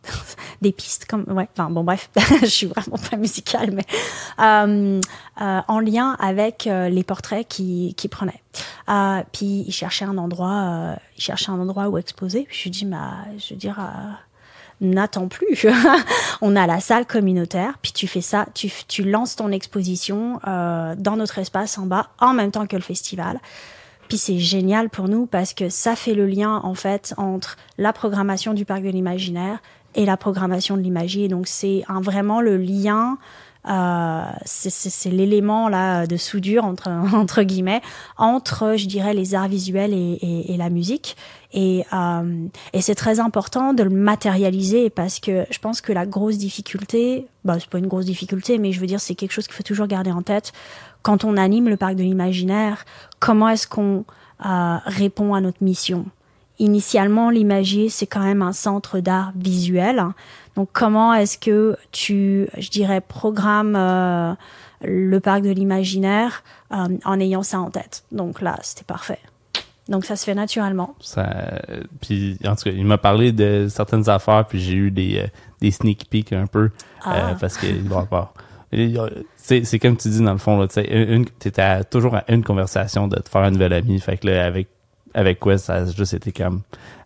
[0.63, 2.11] des pistes comme ouais enfin bon bref
[2.41, 3.85] je suis vraiment pas musicale mais
[4.41, 5.01] euh,
[5.41, 8.43] euh, en lien avec euh, les portraits qu'il qui prenait
[9.33, 12.85] puis il cherchait un endroit il cherchait un endroit où exposer puis je lui dis
[12.85, 13.79] bah je veux dire
[14.83, 15.67] n'attends plus
[16.43, 20.95] on a la salle communautaire puis tu fais ça tu, tu lances ton exposition euh,
[20.99, 23.41] dans notre espace en bas en même temps que le festival
[24.09, 27.95] puis c'est génial pour nous parce que ça fait le lien en fait entre la
[27.95, 29.59] programmation du parc de l'imaginaire
[29.95, 31.29] et la programmation de l'imagier.
[31.29, 33.19] Donc c'est un, vraiment le lien,
[33.69, 37.81] euh, c'est l'élément là de soudure entre entre guillemets
[38.19, 41.17] entre, je dirais, les arts visuels et, et, et la musique.
[41.53, 46.07] Et, euh, et c'est très important de le matérialiser parce que je pense que la
[46.07, 49.47] grosse difficulté, bah c'est pas une grosse difficulté, mais je veux dire c'est quelque chose
[49.47, 50.53] qu'il faut toujours garder en tête
[51.03, 52.85] quand on anime le parc de l'imaginaire.
[53.21, 54.05] Comment est-ce qu'on
[54.47, 56.07] euh, répond à notre mission?
[56.59, 60.05] Initialement, l'imagier c'est quand même un centre d'art visuel.
[60.57, 64.33] Donc comment est-ce que tu, je dirais, programmes euh,
[64.83, 68.05] le parc de l'imaginaire euh, en ayant ça en tête?
[68.11, 69.19] Donc là, c'était parfait.
[69.89, 70.95] Donc ça se fait naturellement.
[71.01, 71.29] Ça,
[72.01, 75.27] puis en tout cas, il m'a parlé de certaines affaires, puis j'ai eu des, euh,
[75.61, 76.71] des sneak peeks un peu,
[77.05, 77.31] Ah.
[77.31, 78.33] euh, parce qu'il doit avoir.
[79.37, 80.81] C'est comme tu dis dans le fond, tu
[81.61, 83.99] à- toujours à une conversation de te faire un nouvel ami.
[84.01, 84.69] Fait que là, avec
[85.15, 86.63] avec quoi ça a juste été comme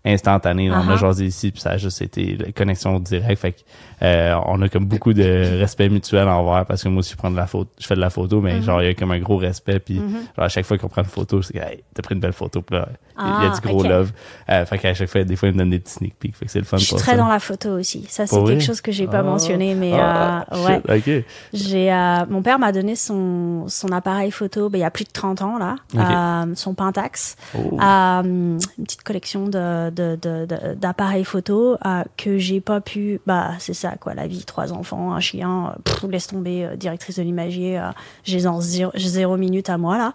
[0.06, 0.70] instantané.
[0.70, 0.98] On a Uh-huh.
[0.98, 3.40] jasé ici, puis ça a juste été la connexion directe.
[3.40, 3.58] Fait que,
[4.02, 7.30] euh, on a comme beaucoup de respect mutuel envers parce que moi aussi je prends
[7.30, 8.62] de la photo, je fais de la photo, mais Mhm.
[8.62, 9.78] genre il y a comme un gros respect.
[9.80, 10.12] Puis Mhm.
[10.36, 12.62] genre à chaque fois qu'on prend une photo, c'est hey, t'as pris une belle photo,
[12.62, 12.88] puis là
[13.18, 14.12] il y a Ah, du gros love.
[14.50, 16.36] Euh, fait qu'à chaque fois, des fois il me donne des petits sneak peeks.
[16.36, 17.16] Fait que c'est le fun Je suis très ça.
[17.16, 18.04] dans la photo aussi.
[18.10, 19.22] Ça, c'est quelque chose que j'ai pas Ah.
[19.22, 21.24] mentionné, mais Ah, euh, ouais.
[21.54, 25.04] J'ai euh, mon père m'a donné son son appareil photo ben, il y a plus
[25.04, 25.76] de 30 ans là,
[26.54, 27.78] son Pentax, Oh.
[27.80, 33.92] une petite collection de de de- photo euh, que j'ai pas pu bah c'est ça
[33.98, 37.78] quoi la vie trois enfants un chien euh, pff, laisse tomber euh, directrice de l'imagier
[37.78, 37.90] euh,
[38.24, 40.12] j'ai en zéro, minute à moi là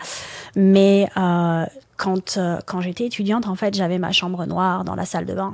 [0.56, 1.10] mais
[1.98, 5.54] quand quand j'étais étudiante en fait j'avais ma chambre noire dans la salle de bain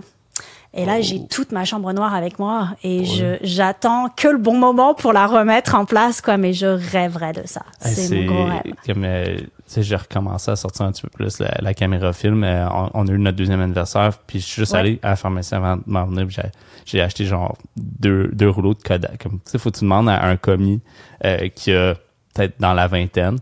[0.73, 1.01] et là, Oh.
[1.01, 3.05] j'ai toute ma chambre noire avec moi et Ouais.
[3.05, 6.38] je j'attends que le bon moment pour la remettre en place, quoi.
[6.38, 7.61] Mais je rêverais de ça.
[7.84, 8.73] Hey, C'est mon gros rêve.
[8.86, 9.38] comme euh,
[9.72, 12.89] sais j'ai recommencé à sortir un petit peu plus la, la caméra film Euh, on,
[12.93, 14.80] on a eu notre deuxième anniversaire puis je suis juste Ouais.
[14.80, 16.49] allé à la pharmacie avant de m'en venir puis j'ai
[16.86, 20.09] j'ai acheté genre deux deux rouleaux de Kodak comme tu sais faut que tu demandes
[20.09, 20.80] à un commis
[21.26, 21.95] euh, qui a
[22.34, 23.38] peut-être dans la vingtaine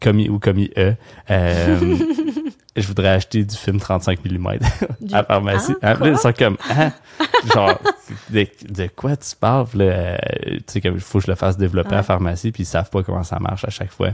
[0.00, 0.94] commis ou commis E
[1.30, 1.78] euh,
[2.76, 4.48] je voudrais acheter du film 35 mm
[5.00, 6.90] Du- à la pharmacie Ah, Hein, ils sont comme hein?
[7.54, 7.78] genre
[8.30, 9.66] de, de quoi tu parles?
[9.76, 12.64] Euh, tu sais comme il faut que je le fasse développer à la pharmacie puis
[12.64, 14.08] ils savent pas comment ça marche à chaque fois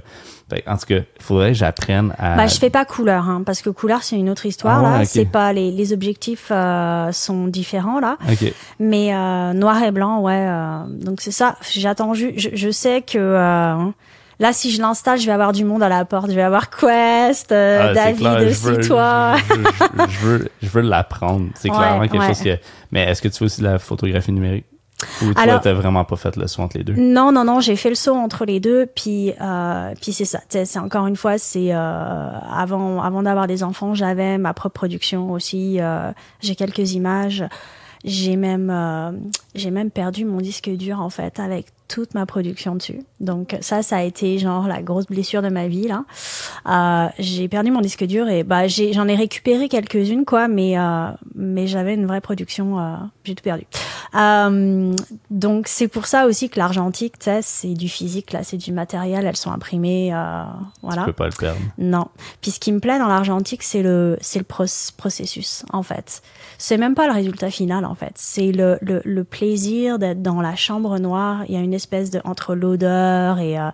[0.50, 3.42] Fait en tout cas il faudrait que j'apprenne à Bah, je fais pas couleur, hein,
[3.46, 5.04] parce que couleur c'est une autre histoire Ah là.
[5.04, 10.20] C'est pas les, les objectifs euh, sont différents là, ok mais euh, noir et blanc,
[10.20, 10.46] ouais.
[10.48, 11.56] euh, donc c'est ça.
[11.72, 13.76] J'attends ju- je, je sais que euh,
[14.41, 16.28] là, si je l'installe, je vais avoir du monde à la porte.
[16.30, 19.36] Je vais avoir Quest, euh, Ah, David aussi, toi.
[19.36, 22.26] je, je- je veux je veux l'apprendre c'est Ouais, clairement quelque ouais.
[22.26, 22.59] chose que
[22.91, 24.66] mais est-ce que tu fais aussi de la photographie numérique?
[25.22, 26.93] Ou toi Alors- t'as vraiment pas fait le saut entre les deux?
[26.95, 30.41] Non, non, non, j'ai fait le saut entre les deux, puis euh, puis c'est ça.
[30.51, 35.30] C'est encore une fois, c'est euh, avant avant d'avoir des enfants, j'avais ma propre production
[35.32, 35.78] aussi.
[35.80, 37.45] euh, j'ai quelques images.
[38.05, 39.11] J'ai même euh,
[39.55, 43.01] j'ai même perdu mon disque dur en fait avec toute ma production dessus.
[43.20, 46.04] Donc ça, ça a été genre la grosse blessure de ma vie là.
[46.66, 51.08] Euh, j'ai perdu mon disque dur et bah j'en ai récupéré quelques-unes quoi, mais euh,
[51.34, 52.94] mais j'avais une vraie production, euh,
[53.24, 53.66] j'ai tout perdu.
[55.30, 58.72] Donc c'est pour ça aussi que l'argentique, tu sais, c'est du physique là, c'est du
[58.72, 60.12] matériel, elles sont imprimées,
[60.82, 61.02] voilà.
[61.02, 62.06] tu peux pas le perdre Non.
[62.40, 66.22] Puis ce qui me plaît dans l'argentique, c'est le c'est le proc- processus en fait.
[66.58, 68.12] C'est même pas le résultat final en fait.
[68.14, 71.44] C'est le, le le plaisir d'être dans la chambre noire.
[71.48, 73.70] Il y a une espèce de entre l'odeur et euh,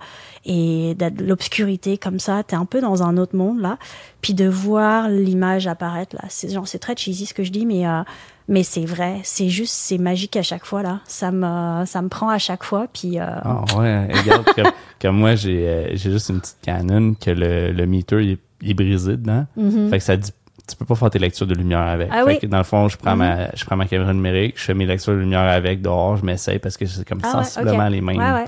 [0.49, 2.43] et d'être l'obscurité comme ça.
[2.45, 3.78] T'es un peu dans un autre monde là.
[4.22, 6.22] Puis de voir l'image apparaître là.
[6.28, 8.03] C'est genre c'est très cheesy ce que je dis, mais euh,
[8.49, 9.20] mais c'est vrai.
[9.24, 11.01] C'est juste c'est magique à chaque fois là.
[11.07, 12.87] Ça me ça me prend à chaque fois.
[12.93, 14.70] Puis euh, Ah ouais, regarde, comme,
[15.03, 18.39] comme moi, j'ai euh, j'ai juste une petite Canon que le, le meter il est,
[18.62, 19.47] il est brisé dedans.
[19.57, 19.91] mhm.
[19.91, 20.30] Fait que ça dit
[20.68, 22.09] tu peux pas faire tes lectures de lumière avec.
[22.12, 22.39] Ah fait oui.
[22.41, 24.87] Que dans le fond, je prends ma je prends ma caméra numérique, je fais mes
[24.87, 28.01] lectures de lumière avec dehors, je m'essaye parce que c'est comme Ah ouais, sensiblement les
[28.01, 28.45] mêmes Ouais, ouais.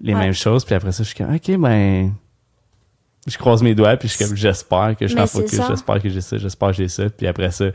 [0.00, 0.20] Les Ouais.
[0.20, 2.12] mêmes choses puis après ça je suis comme OK ben
[3.26, 6.08] je croise mes doigts puis je suis comme j'espère que je suis focus, j'espère que
[6.10, 7.66] j'ai ça, j'espère que j'ai ça puis après ça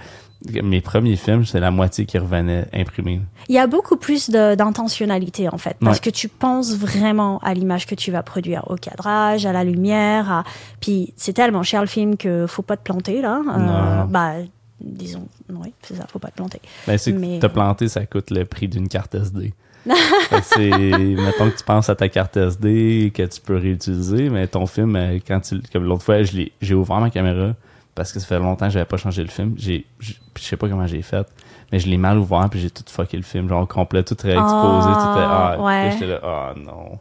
[0.63, 3.19] mes premiers films, c'est la moitié qui revenait imprimé.
[3.49, 6.03] Il y a beaucoup plus d'intentionnalité en fait, parce Ouais.
[6.03, 10.31] que tu penses vraiment à l'image que tu vas produire, au cadrage, à la lumière,
[10.31, 10.43] à...
[10.79, 13.41] puis c'est tellement cher le film que faut pas te planter là.
[13.45, 14.35] Euh, bah
[14.79, 16.61] disons, oui, c'est ça, faut pas te planter.
[16.87, 19.53] Ben, c'est Mais- te planter, ça coûte le prix d'une carte SD.
[19.85, 24.65] C'est, mettons que tu penses à ta carte SD que tu peux réutiliser, mais ton
[24.65, 27.53] film, euh, quand tu, comme l'autre fois, je l'ai, j'ai ouvert ma caméra
[27.95, 29.55] parce que ça fait longtemps que j'avais pas changé le film.
[29.57, 31.27] J'ai, je sais pas comment j'ai fait,
[31.71, 34.87] mais je l'ai mal ouvert puis j'ai tout fucké le film, genre complet, tout réexposé,
[34.87, 35.85] tout fait, ah, ouais.
[35.85, 36.99] là, j'étais là, ah non.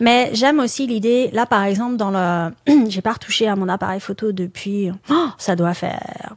[0.00, 2.52] Mais j'aime aussi l'idée, là par exemple, dans le,
[2.88, 6.34] j'ai pas retouché à mon appareil photo depuis, oh, ça doit faire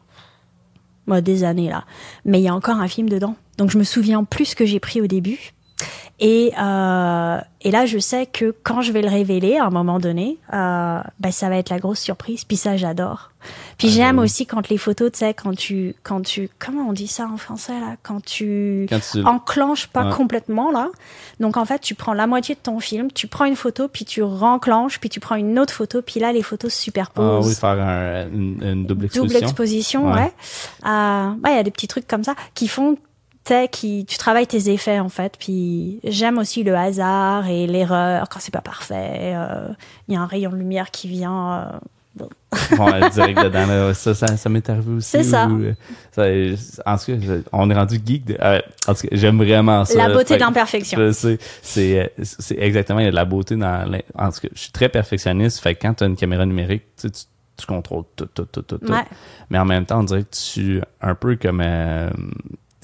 [1.08, 1.84] moi, des années là,
[2.26, 4.80] mais il y a encore un film dedans, donc je me souviens plus que j'ai
[4.80, 5.54] pris au début.
[6.24, 9.98] Et, euh, et là, je sais que quand je vais le révéler à un moment
[10.00, 12.44] donné, euh, bah, ça va être la grosse surprise.
[12.44, 13.32] Puis ça, j'adore.
[13.80, 14.26] Puis Ah, j'aime oui.
[14.26, 17.38] aussi quand les photos, tu sais, quand tu, quand tu, comment on dit ça en
[17.38, 20.14] français là, quand tu Quand tu, enclenches pas Ouais.
[20.16, 20.90] complètement là.
[21.40, 24.06] Donc en fait, tu prends la moitié de ton film, tu prends une photo, puis
[24.06, 27.48] tu renclenches, puis tu prends une autre photo, puis là les photos se ah superposent.
[27.48, 29.40] oui, faire un- une, une double Double exposition.
[29.40, 30.14] exposition, Ouais.
[30.20, 30.34] ouais.
[30.86, 32.96] Euh, ouais, il y a des petits trucs comme ça qui font
[33.72, 35.34] qui tu travailles tes effets en fait.
[35.40, 39.34] Puis j'aime aussi le hasard et l'erreur quand c'est pas parfait.
[39.36, 39.68] euh,
[40.08, 41.54] Il y a un rayon de lumière qui vient.
[41.74, 41.80] euh,
[42.14, 42.28] Bon,
[42.94, 43.94] euh, direct dedans, là.
[43.94, 45.08] Ça, ça, ça m'est arrivé aussi.
[45.10, 45.48] C'est ça.
[45.48, 45.74] euh,
[46.12, 47.14] ça- En tout cas,
[47.54, 48.26] on est rendu geek.
[48.26, 49.96] De, euh, en tout cas, j'aime vraiment ça.
[49.96, 50.34] la beauté
[51.14, 53.90] sais, c'est euh, c'est exactement il y a de la beauté dans
[54.20, 56.84] en tout cas je suis très perfectionniste fait que quand tu as une caméra numérique
[57.00, 57.22] tu, tu,
[57.56, 58.92] tu contrôles tout, tout, tout, tout, tout.
[58.92, 59.06] Ouais.
[59.50, 62.10] Mais en même temps, on dirait que tu un peu comme euh,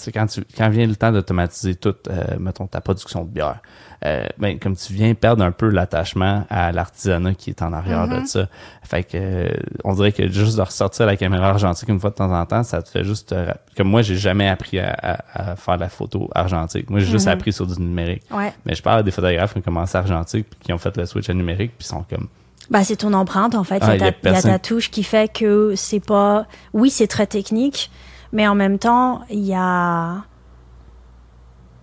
[0.04, 3.60] sais, quand tu quand vient le temps d'automatiser tout, euh, mettons ta production de bière,
[4.06, 8.08] euh, ben comme tu viens perdre un peu l'attachement à l'artisanat qui est en arrière
[8.08, 8.48] de ça.
[8.84, 9.50] Fait que euh,
[9.84, 12.64] on dirait que juste de ressortir la caméra argentique une fois de temps en temps,
[12.64, 15.76] ça te fait juste te ra- comme moi j'ai jamais appris à, à- à faire
[15.78, 16.90] de la photo argentique.
[16.90, 18.24] Moi j'ai juste appris sur du numérique.
[18.32, 18.54] Ouais.
[18.66, 21.06] Mais je parle à des photographes qui ont commencé argentique puis qui ont fait le
[21.08, 22.28] switch à numérique puis sont comme
[22.70, 23.80] Bah, c'est ton empreinte, en fait.
[23.82, 26.46] Ah, il, y a ta, y a personne- ta touche qui fait que c'est pas.
[26.74, 27.90] Oui, c'est très technique,
[28.32, 30.24] mais en même temps, il y a.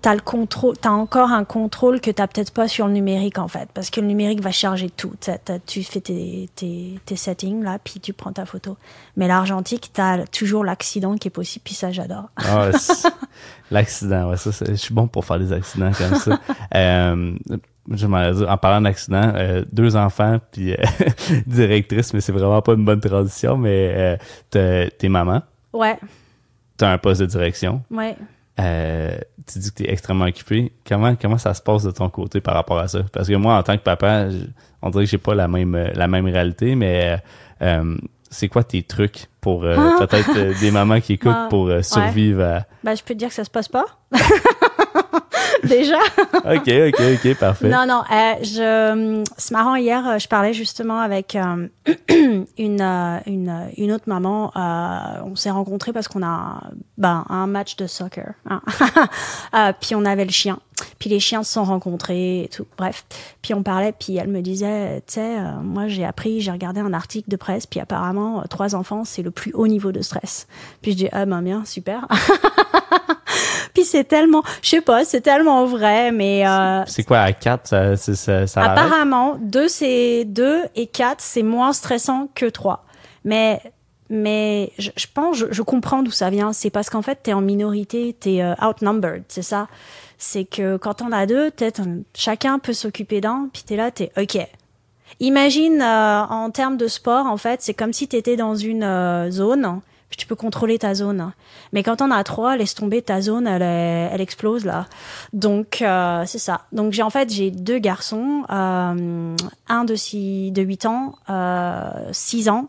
[0.02, 3.48] T'as le contrôle, t'as encore un contrôle que t'as peut-être pas sur le numérique en
[3.48, 5.14] fait, parce que le numérique va charger tout.
[5.18, 8.76] T'as- t'as- tu fais tes, tes, tes settings là, puis tu prends ta photo.
[9.16, 12.26] Mais l'argentique, t'as toujours l'accident qui est possible, puis ça j'adore.
[12.36, 12.68] Ah,
[13.70, 16.38] l'accident, ouais, ça, je suis bon pour faire des accidents comme ça.
[16.74, 17.34] Euh,
[17.90, 20.76] je m'en ai dit, en parlant d'accident, euh, deux enfants puis euh,
[21.46, 24.18] directrice, mais c'est vraiment pas une bonne transition, mais
[24.52, 25.40] euh, t'es maman,
[25.72, 25.98] Ouais,
[26.76, 28.16] t'as un poste de direction, ouais.
[28.60, 29.16] euh,
[29.46, 30.72] tu dis que t'es extrêmement occupé.
[30.86, 33.00] Comment comment ça se passe de ton côté par rapport à ça?
[33.12, 34.46] Parce que moi, en tant que papa, je-
[34.82, 37.20] on dirait que j'ai pas la même euh, la même réalité, mais
[37.62, 37.96] euh, euh,
[38.30, 42.42] c'est quoi tes trucs pour euh, peut-être euh, des mamans qui écoutent Ah, pour survivre
[42.42, 43.84] à Bah, je peux te dire que ça se passe pas.
[45.68, 45.98] Déjà?
[46.44, 47.68] Ok, ok, ok, parfait.
[47.68, 48.02] Non, non.
[48.10, 49.74] euh, je, c'est marrant.
[49.76, 51.68] Hier, euh, je parlais justement avec euh,
[52.58, 54.52] une, euh, une une autre maman.
[54.56, 56.62] Euh, on s'est rencontrés parce qu'on a
[56.98, 58.34] ben, un match de soccer.
[58.48, 58.60] hein.
[59.80, 60.58] Puis on avait le chien.
[60.98, 62.66] Puis les chiens se sont rencontrés et tout.
[62.76, 63.04] Bref.
[63.42, 63.92] Puis on parlait.
[63.92, 67.36] Puis elle me disait, tu sais, euh, moi j'ai appris, j'ai regardé un article de
[67.36, 67.66] presse.
[67.66, 70.46] Puis apparemment, euh, trois enfants, c'est le plus haut niveau de stress.
[70.82, 72.06] Puis je dis, ah ben bien, super.
[73.74, 77.66] Puis c'est tellement, je sais pas, c'est tellement vrai, mais euh, C'est quoi, à 4,
[77.66, 78.62] ça, ça, ça?
[78.62, 82.84] Apparemment, 2 c'est 2 et 4 c'est moins stressant que 3.
[83.24, 83.60] Mais
[84.10, 87.30] mais je, je pense je, je comprends d'où ça vient, c'est parce qu'en fait tu
[87.30, 89.66] es en minorité, tu es outnumbered, c'est ça?
[90.18, 91.82] C'est que quand on a deux, peut-être
[92.14, 94.38] chacun peut s'occuper d'un, puis tu es là, tu es OK.
[95.20, 98.82] Imagine euh, en termes de sport en fait, c'est comme si tu étais dans une
[98.82, 99.80] euh, zone
[100.14, 101.32] puis tu peux contrôler ta zone.
[101.72, 104.86] Mais quand on a trois, laisse tomber ta zone, elle, elle explose là.
[105.32, 106.60] Donc euh, c'est ça.
[106.70, 109.34] Donc j'ai en fait j'ai deux garçons, euh,
[109.68, 112.68] un de six, de 8 ans, euh, 6 ans.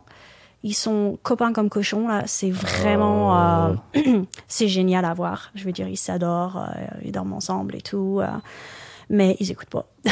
[0.64, 2.24] Ils sont copains comme cochons là.
[2.26, 3.74] C'est vraiment, euh,
[4.48, 5.52] c'est génial à voir.
[5.54, 8.22] Je veux dire, ils s'adorent, euh, ils dorment ensemble et tout.
[9.10, 9.86] Mais ils écoutent pas.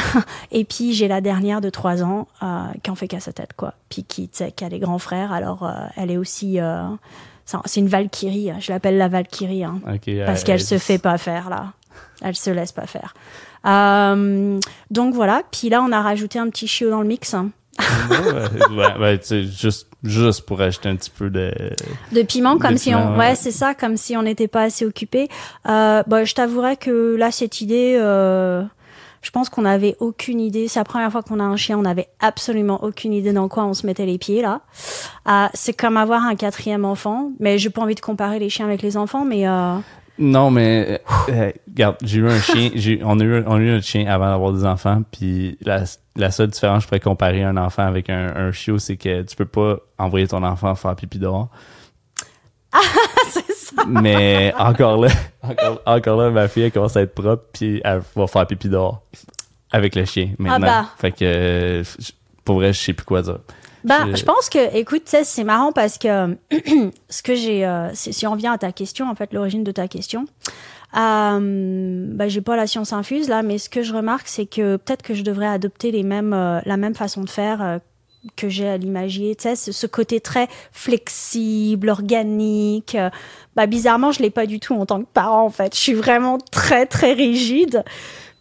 [0.52, 3.52] et puis j'ai la dernière de 3 ans euh, qui en fait qu'à sa tête
[3.56, 3.74] quoi.
[3.88, 5.32] Puis qui, qui a les grands frères.
[5.32, 6.82] Alors euh, elle est aussi, euh,
[7.44, 8.50] c'est un- c'est une Valkyrie.
[8.60, 9.64] Je l'appelle la Valkyrie.
[9.64, 9.80] Hein
[10.26, 11.72] parce qu'elle se fait pas faire là.
[12.22, 13.14] Elle se laisse pas faire.
[14.90, 15.42] Donc voilà.
[15.50, 17.50] Puis là, on a rajouté un petit chiot dans le mix hein.
[18.70, 19.20] ouais, ouais,
[19.50, 21.52] juste, juste pour ajouter un petit peu de.
[22.12, 23.18] de piment, comme De si piment, on, ouais.
[23.30, 25.28] ouais, c'est ça, comme si on n'était pas assez occupé.
[25.68, 28.62] Euh, bah, je t'avouerais que là, cette idée, euh,
[29.24, 30.68] je pense qu'on n'avait aucune idée.
[30.68, 33.64] C'est la première fois qu'on a un chien, on n'avait absolument aucune idée dans quoi
[33.64, 34.60] on se mettait les pieds là.
[35.28, 38.66] Euh, c'est comme avoir un quatrième enfant, mais j'ai pas envie de comparer les chiens
[38.66, 39.76] avec les enfants, mais euh,
[40.18, 41.00] Non, mais
[41.30, 42.70] euh, euh, regarde, j'ai eu un chien,
[43.02, 45.84] on a eu, on a eu un chien avant d'avoir des enfants, puis la,
[46.16, 49.22] la seule différence que je pourrais comparer un enfant avec un, un chiot, c'est que
[49.22, 51.48] tu peux pas envoyer ton enfant faire pipi dehors.
[53.30, 53.43] c'est ça.
[53.86, 55.08] Mais encore là,
[55.42, 58.68] encore, encore là, ma fille elle commence à être propre, puis elle va faire pipi
[58.68, 59.02] dehors
[59.72, 60.66] avec le chien maintenant.
[60.66, 60.86] bah.
[60.98, 61.82] Fait que
[62.44, 63.38] pour vrai, je sais plus quoi dire.
[63.84, 66.36] Ben, Je- je pense que, écoute, c'est marrant parce que
[67.10, 69.88] ce que j'ai, euh, si on revient à ta question, en fait, l'origine de ta
[69.88, 70.24] question,
[70.96, 74.76] euh, ben, j'ai pas la science infuse là, mais ce que je remarque, c'est que
[74.76, 77.78] peut-être que je devrais adopter les mêmes, euh, la même façon de faire euh,
[78.36, 82.94] que j'ai à l'imagier, tu sais, ce, côté très flexible, organique.
[82.94, 83.10] euh,
[83.56, 85.74] bah, bizarrement, je l'ai pas du tout en tant que parent, en fait.
[85.74, 87.84] Je suis vraiment très, très rigide.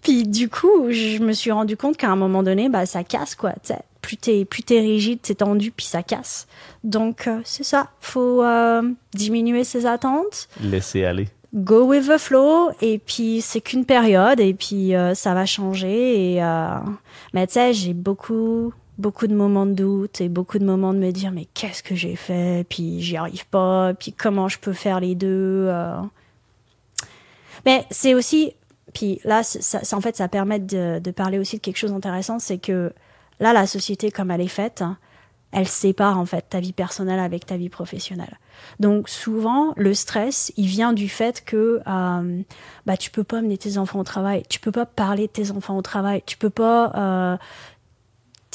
[0.04, 3.36] Puis du coup, je me suis rendu compte qu'à un moment donné, bah ça casse
[3.36, 3.52] quoi.
[3.54, 3.80] tu sais.
[4.02, 6.46] Plus t'es plus t'es rigide, c'est tendu, puis ça casse.
[6.84, 7.88] Donc euh, c'est ça.
[8.02, 8.82] Faut euh,
[9.14, 11.30] diminuer ses attentes, Laisser aller.
[11.54, 16.34] go with the flow, et puis c'est qu'une période, et puis euh, ça va changer.
[16.34, 16.80] Et euh,
[17.34, 21.00] mais tu sais, j'ai beaucoup beaucoup de moments de doute et beaucoup de moments de
[21.00, 24.74] me dire mais qu'est-ce que j'ai fait, puis j'y arrive pas, puis comment je peux
[24.74, 25.68] faire les deux.
[25.70, 26.02] euh?
[27.66, 28.54] Mais c'est aussi,
[28.94, 32.58] puis là, ça, en fait, ça permet de, parler aussi de quelque chose d'intéressant, c'est
[32.58, 32.94] que
[33.40, 34.84] là, la société, comme elle est faite,
[35.54, 38.40] elle sépare en fait ta vie personnelle avec ta vie professionnelle.
[38.80, 42.42] Donc souvent, le stress, il vient du fait que euh,
[42.86, 45.52] bah tu peux pas mener tes enfants au travail, tu peux pas parler de tes
[45.52, 47.38] enfants au travail, tu peux pas euh,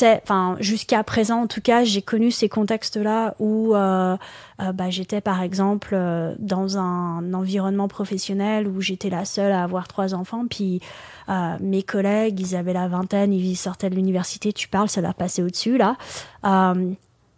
[0.02, 4.16] enfin jusqu'à présent en tout cas, j'ai connu ces contextes-là où euh,
[4.60, 9.62] euh, bah, j'étais par exemple euh, dans un environnement professionnel où j'étais la seule à
[9.62, 10.80] avoir trois enfants, puis
[11.60, 15.42] mes collègues, ils avaient la vingtaine, ils sortaient de l'université, tu parles, ça leur passait
[15.42, 15.96] au-dessus là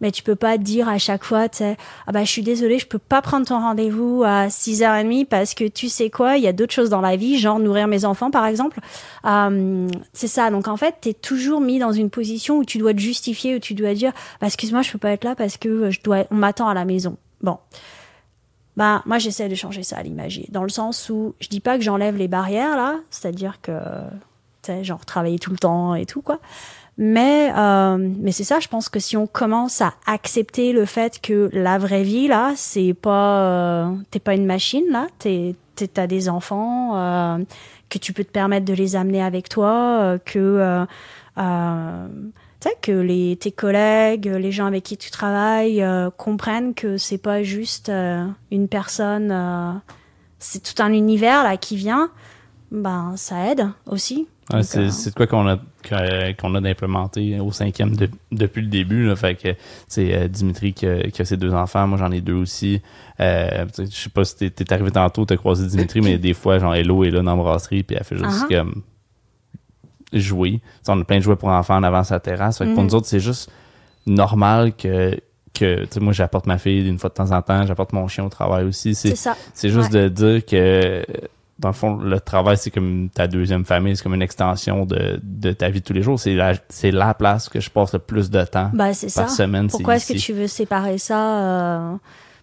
[0.00, 1.76] mais tu peux pas dire à chaque fois, tu sais,
[2.06, 5.64] ah bah je suis désolée, je peux pas prendre ton rendez-vous à 6h30 parce que
[5.68, 8.30] tu sais quoi, il y a d'autres choses dans la vie, genre nourrir mes enfants
[8.30, 8.80] par exemple.
[9.24, 10.50] Euh, c'est ça.
[10.50, 13.56] Donc en fait, tu es toujours mis dans une position où tu dois te justifier,
[13.56, 16.24] où tu dois dire, bah excuse-moi, je peux pas être là parce que je dois,
[16.30, 17.16] on m'attend à la maison.
[17.42, 17.58] Bon.
[18.76, 21.76] Bah, moi, j'essaie de changer ça à l'imagier, dans le sens où je dis pas
[21.76, 23.72] que j'enlève les barrières là, c'est-à-dire que,
[24.62, 26.38] tu sais, genre travailler tout le temps et tout quoi.
[27.02, 31.18] Mais, euh, mais c'est ça, je pense que si on commence à accepter le fait
[31.22, 36.06] que la vraie vie, là, c'est pas, euh, t'es pas une machine, là, t'es, t'as
[36.06, 37.38] des enfants, euh,
[37.88, 40.84] que tu peux te permettre de les amener avec toi, euh, que, euh,
[41.38, 42.06] euh
[42.82, 45.82] que les, tes collègues, les gens avec qui tu travailles
[46.18, 47.90] comprennent que c'est pas juste
[48.50, 49.80] une personne,
[50.38, 52.10] c'est tout un univers là qui vient,
[52.70, 54.28] ben ça aide aussi.
[54.52, 55.58] Ouais, c'est, c'est quoi qu'on a
[56.38, 57.94] qu'on a d'implémenter au cinquième
[58.32, 59.06] depuis le début.
[59.06, 59.48] Là, fait que
[59.88, 62.82] c'est euh, Dimitri qui a, qui a, ses deux enfants, moi j'en ai deux aussi.
[63.20, 66.58] Euh, je sais pas si t'es, t'es arrivé tantôt, t'as croisé Dimitri, mais des fois,
[66.58, 68.58] genre Hello est là dans la brasserie, puis elle fait juste uh-huh.
[68.58, 68.82] comme
[70.12, 70.60] jouer.
[70.82, 72.58] T'sais, on a plein de jouets pour enfants en avant sa terrasse.
[72.58, 72.86] Fait que pour mm-hmm.
[72.86, 73.50] nous autres, c'est juste
[74.06, 75.18] normal que
[75.52, 78.28] que moi j'apporte ma fille une fois de temps en temps, j'apporte mon chien au
[78.28, 78.94] travail aussi.
[78.94, 81.04] C'est, c'est, c'est juste de dire que
[81.60, 85.20] dans le fond, le travail, c'est comme ta deuxième famille, c'est comme une extension de,
[85.22, 86.18] de ta vie de tous les jours.
[86.18, 89.28] C'est la, c'est la place que je passe le plus de temps bah, c'est par
[89.28, 89.36] ça.
[89.36, 89.68] semaine.
[89.68, 91.96] Pourquoi est-ce que tu veux séparer ça euh...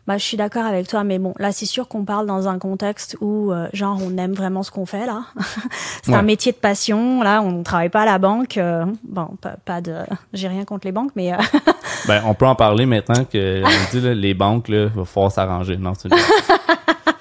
[0.05, 2.59] Bah, je suis d'accord avec toi, mais bon, là, c'est sûr qu'on parle dans un
[2.59, 5.24] contexte où, euh, genre, on aime vraiment ce qu'on fait, là.
[6.01, 8.55] c'est un métier de passion, là, on ne travaille pas à la banque.
[8.55, 9.97] Euh, bon, pas, pas de...
[10.32, 11.34] J'ai rien contre les banques, mais...
[11.34, 11.38] Euh,
[12.07, 15.30] ben, on peut en parler maintenant que, on dit, là, les banques, là, va falloir
[15.30, 15.76] s'arranger.
[15.76, 16.07] Non, c'est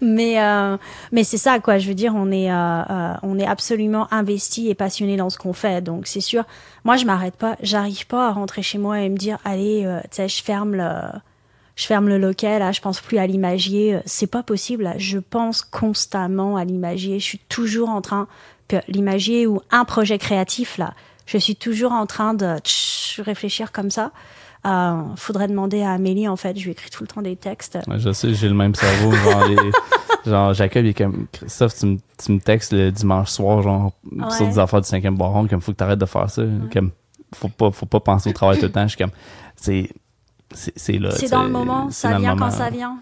[0.00, 0.76] mais euh,
[1.12, 1.78] mais c'est ça quoi.
[1.78, 5.38] Je veux dire, on est euh, euh, on est absolument investi et passionné dans ce
[5.38, 5.82] qu'on fait.
[5.82, 6.44] Donc c'est sûr.
[6.84, 7.56] Moi, je m'arrête pas.
[7.62, 10.90] J'arrive pas à rentrer chez moi et me dire allez, tu sais, je ferme le
[11.76, 12.60] je ferme le local.
[12.60, 14.00] Là, je pense plus à l'imagier.
[14.06, 14.92] C'est pas possible.
[14.98, 17.18] Je pense constamment à l'imagier.
[17.18, 18.28] Je suis toujours en train
[18.88, 20.94] l'imagier ou un projet créatif là.
[21.26, 22.56] Je suis toujours en train de
[23.18, 24.12] réfléchir comme ça.
[24.66, 26.58] Euh, faudrait demander à Amélie, en fait.
[26.58, 27.78] Je lui écris tout le temps des textes.
[27.96, 29.12] je sais, j'ai le même cerveau.
[29.12, 29.44] genre,
[30.26, 33.92] genre, Jacob, il est comme, Christophe, tu me, tu me textes le dimanche soir, genre,
[34.36, 36.42] sur des affaires du cinquième baron, comme, faut que t'arrêtes de faire ça.
[36.72, 36.90] Comme,
[37.34, 38.82] faut pas, faut pas penser au travail tout le temps.
[38.82, 39.12] Je suis comme,
[39.56, 39.90] c'est,
[40.52, 41.10] c'est là.
[41.12, 42.98] C'est dans le moment, ça vient quand ça vient.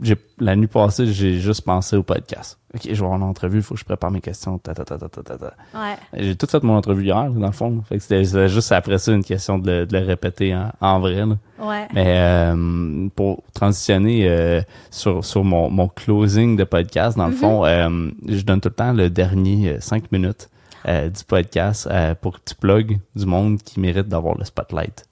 [0.00, 2.58] J'ai, la nuit passée, j'ai juste pensé au podcast.
[2.74, 4.58] OK, je vais avoir une entrevue, il faut que je prépare mes questions.
[4.58, 5.54] Ta, ta, ta, ta, ta, ta.
[5.74, 5.96] Ouais.
[6.14, 7.82] J'ai tout fait mon entrevue hier, dans le fond.
[7.88, 11.00] Fait que c'était juste après ça une question de le, de le répéter en, en
[11.00, 11.26] vrai.
[11.26, 11.36] Là.
[11.58, 11.86] Ouais.
[11.94, 17.36] Mais euh, pour transitionner euh, sur, sur mon, mon closing de podcast, dans le mm-hmm.
[17.36, 20.48] fond, euh, je donne tout le temps le dernier cinq minutes
[20.84, 21.88] du podcast
[22.20, 25.04] pour que tu plugues du monde qui mérite d'avoir le spotlight.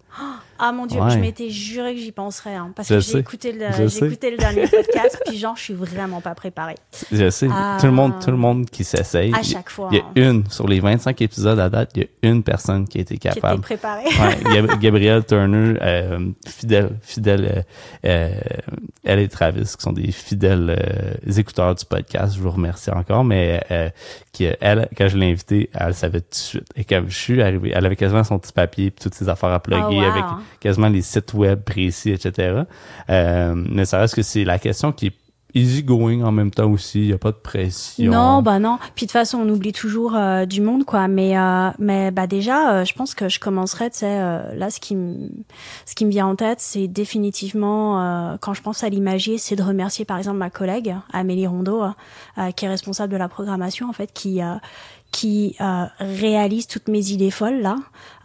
[0.63, 3.89] Ah mon dieu, je m'étais juré que j'y penserais, hein, parce que j'ai écouté, le,
[3.89, 6.77] j'ai écouté le dernier podcast, puis genre, je suis vraiment pas préparée.
[7.11, 7.47] Je sais.
[7.47, 9.33] tout le monde, tout le monde qui s'essaye.
[9.35, 9.89] À chaque fois.
[9.91, 12.87] Il y a une, sur les 25 épisodes à date, il y a une personne
[12.87, 13.65] qui a été capable.
[13.65, 14.05] Qui était préparée.
[14.05, 17.65] ouais, Gabrielle Turner, euh, fidèle, fidèle,
[18.05, 18.35] euh, euh,
[19.05, 23.25] elle et Travis, qui sont des fidèles euh, écouteurs du podcast, je vous remercie encore,
[23.25, 23.63] mais
[24.33, 26.69] qui, elle, quand je l'ai invitée, elle savait tout de suite.
[26.77, 29.51] Et quand je suis arrivé, elle avait quasiment son petit papier, puis toutes ses affaires
[29.51, 30.25] à plugger oh, avec
[30.61, 32.63] quasiment les sites web précis, etc.
[33.09, 35.15] Euh, mais ça reste que c'est la question qui est
[35.55, 38.11] easy going en même temps aussi, il y a pas de pression.
[38.11, 38.79] Non, bah non.
[38.95, 42.27] Puis de toute façon, on oublie toujours euh, du monde quoi, mais euh, mais bah
[42.27, 44.19] déjà euh, je pense que je commencerai tu sais
[44.55, 44.97] là ce qui
[45.87, 49.63] ce qui me vient en tête, c'est définitivement quand je pense à l'imagier, c'est de
[49.63, 51.85] remercier par exemple ma collègue Amélie Rondeau
[52.57, 54.41] qui est responsable de la programmation en fait qui
[55.13, 57.77] qui euh, réalise toutes mes idées folles là.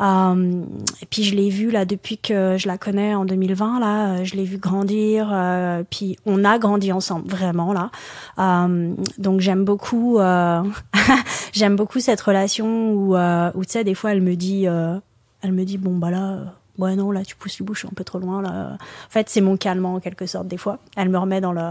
[0.02, 0.64] Euh,
[1.02, 4.24] et puis je l'ai vu là depuis que je la connais en 2020 là, euh,
[4.24, 5.30] je l'ai vu grandir.
[5.32, 7.92] Euh, puis on a grandi ensemble vraiment là.
[8.40, 10.20] Euh, donc j'aime beaucoup,
[11.54, 13.16] j'aime beaucoup cette relation où,
[13.64, 16.56] tu sais des fois elle me dit, elle me dit bon bah là.
[16.78, 18.74] Ouais non là tu pousses le bouche un peu trop loin là.
[18.74, 20.80] En fait c'est mon calmant en quelque sorte des fois.
[20.98, 21.62] Elle me remet dans le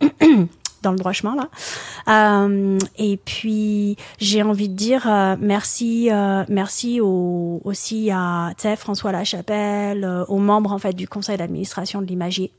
[0.82, 1.48] dans le droit chemin là.
[2.08, 9.12] Euh, et puis j'ai envie de dire euh, merci, euh, merci au, aussi à François
[9.12, 12.52] Lachapelle, aux membres en fait du conseil d'administration de l'Imagier,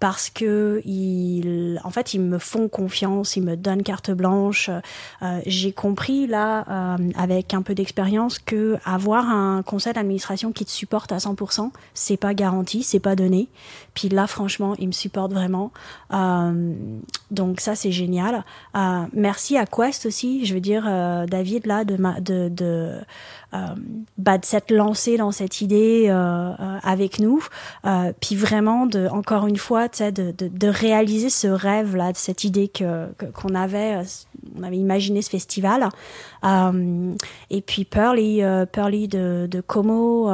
[0.00, 4.70] parce que ils, en fait ils me font confiance, ils me donnent carte blanche.
[5.46, 11.12] j'ai compris là avec un peu d'expérience que avoir un conseil d'administration qui te supporte
[11.12, 13.48] à 100%, c'est pas garanti, c'est pas donné.
[13.94, 15.72] Puis là franchement, ils me supportent vraiment.
[17.30, 18.44] Donc ça c'est génial.
[18.76, 23.00] Euh, merci à Quest aussi, je veux dire euh, David là de de, de
[23.54, 23.58] euh,
[24.16, 26.08] bah, de s'être lancé dans cette idée
[26.82, 27.42] avec nous,
[28.20, 32.68] puis vraiment de encore une fois, de, de, de, réaliser ce rêve là, cette idée
[32.68, 34.02] que qu'on avait,
[34.58, 35.88] on avait imaginé ce festival.
[36.44, 38.42] et puis Pearly,
[38.72, 40.30] Pearly de, de Como,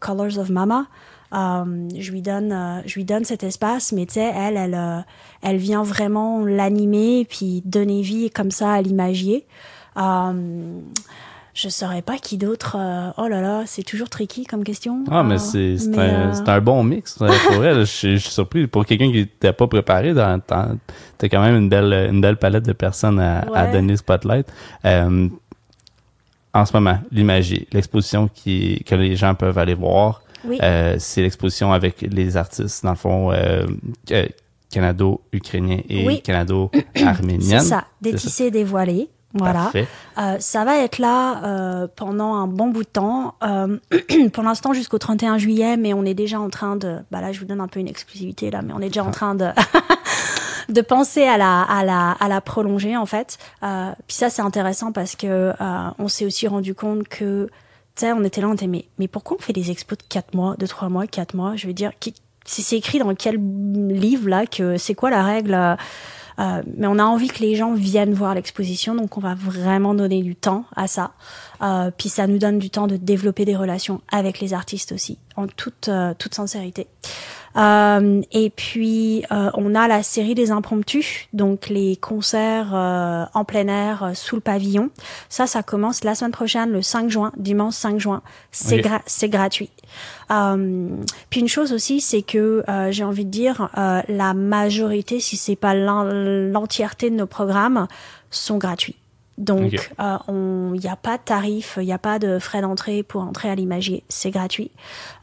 [0.00, 0.86] Colors of Mama.
[1.34, 4.74] Euh, je lui donne, euh, je lui donne cet espace, mais tu sais, elle, elle,
[4.74, 5.00] euh,
[5.42, 9.44] elle vient vraiment l'animer puis donner vie comme ça à l'imagier.
[9.96, 12.76] je saurais pas qui d'autre.
[13.16, 15.04] oh là là, c'est toujours tricky comme question.
[15.10, 17.14] Ah, mais c'est un, un, bon mix.
[17.14, 18.66] Pour je, suis surpris.
[18.66, 20.38] Pour quelqu'un qui n'était pas préparé, t'as
[21.22, 24.46] quand même une belle, une belle palette de personnes à, à donner spotlight.
[24.84, 25.30] en
[26.64, 30.22] ce moment, l'imagier, l'exposition qui que les gens peuvent aller voir.
[30.62, 33.66] Euh, c'est l'exposition avec les artistes, dans le fond, euh,
[34.10, 34.26] euh
[34.70, 37.60] canado-ukrainien et canado-arménien.
[37.60, 39.08] C'est ça, détissé, dévoilé.
[39.34, 39.70] Voilà.
[40.18, 43.34] Euh, ça va être là euh, pendant un bon bout de temps.
[43.42, 43.78] Euh,
[44.32, 46.98] pour l'instant jusqu'au 31 juillet, mais on est déjà en train de.
[47.10, 49.10] Bah là, je vous donne un peu une exclusivité là, mais on est déjà en
[49.10, 49.48] train de.
[50.68, 53.38] de penser à la à la à la prolonger en fait.
[53.60, 55.52] Puis ça c'est intéressant parce que
[55.98, 57.48] on s'est aussi rendu compte que
[58.02, 60.56] on était là, on était, mais, mais pourquoi on fait des expos de 4 mois,
[60.56, 61.56] de 3 mois, 4 mois?
[61.56, 61.92] Je veux dire,
[62.44, 65.76] c'est écrit dans quel livre là que c'est quoi la règle
[66.38, 69.94] euh, mais on a envie que les gens viennent voir l'exposition, donc on va vraiment
[69.94, 71.12] donner du temps à ça.
[71.62, 75.18] Euh, puis ça nous donne du temps de développer des relations avec les artistes aussi,
[75.36, 76.88] en toute euh, toute sincérité.
[77.56, 83.44] Euh, et puis euh, on a la série des impromptus, donc les concerts euh, en
[83.44, 84.90] plein air sous le pavillon.
[85.28, 88.22] Ça, ça commence la semaine prochaine, le 5 juin, dimanche 5 juin.
[88.50, 89.70] C'est c'est gratuit.
[90.28, 93.68] puis une chose aussi, c'est que j'ai envie de dire
[94.08, 97.86] la majorité, si c'est pas l'entièreté de nos programmes,
[98.30, 98.96] sont gratuits.
[99.38, 103.02] Donc, il euh, n'y a pas de tarif, il n'y a pas de frais d'entrée
[103.02, 104.70] pour entrer à l'imagier, c'est gratuit.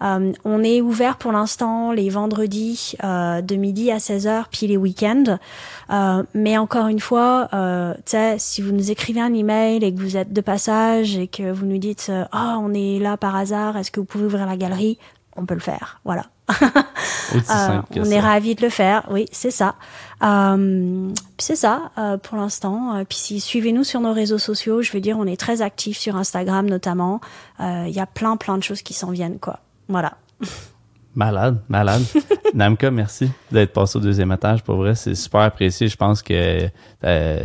[0.04, 4.78] Euh, on est ouvert pour l'instant les vendredis euh, de midi à 16h, puis les
[4.78, 5.40] week-ends.
[5.90, 7.94] Euh, mais encore une fois, euh,
[8.38, 11.66] si vous nous écrivez un email et que vous êtes de passage et que vous
[11.66, 15.00] nous dites «Ah, on est là par hasard, est-ce que vous pouvez ouvrir la galerie?»
[15.36, 16.26] On peut le faire, voilà.
[16.52, 19.76] euh, on est ravis de le faire, oui, c'est ça.
[20.24, 23.04] Euh, c'est ça euh, pour l'instant.
[23.08, 26.16] Puis si, suivez-nous sur nos réseaux sociaux, je veux dire, on est très actifs sur
[26.16, 27.22] Instagram notamment.
[27.60, 29.60] Il y a plein plein de choses qui s'en viennent, quoi.
[29.88, 30.18] Voilà.
[31.16, 32.04] Malade, malade.
[32.56, 34.64] Namka, merci d'être passé au deuxième étage.
[34.64, 35.88] Pour vrai, c'est super apprécié.
[35.88, 36.68] Je pense que
[37.04, 37.40] euh,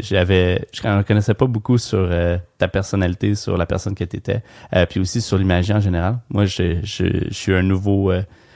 [0.00, 4.16] j'avais, je ne connaissais pas beaucoup sur euh, ta personnalité, sur la personne que tu
[4.16, 4.42] étais,
[4.74, 6.18] euh, puis aussi sur l'imagerie en général.
[6.30, 8.12] Moi, je, je, je suis un nouveau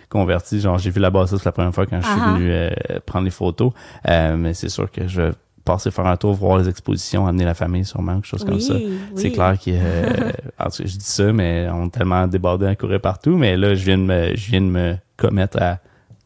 [0.09, 0.61] converti.
[0.61, 2.35] Genre, j'ai vu la bassiste la première fois quand je suis ah ah.
[2.35, 3.73] venu prendre les photos.
[4.07, 5.33] mais c'est sûr que je
[5.65, 8.75] passer faire un tour, voir les expositions, amener la famille sûrement, quelque chose comme ça.
[9.17, 10.31] C'est clair que euh,
[10.79, 13.99] je dis ça, mais on est tellement débordé à courir partout, mais là, je viens
[13.99, 15.79] de me, je viens de me commettre à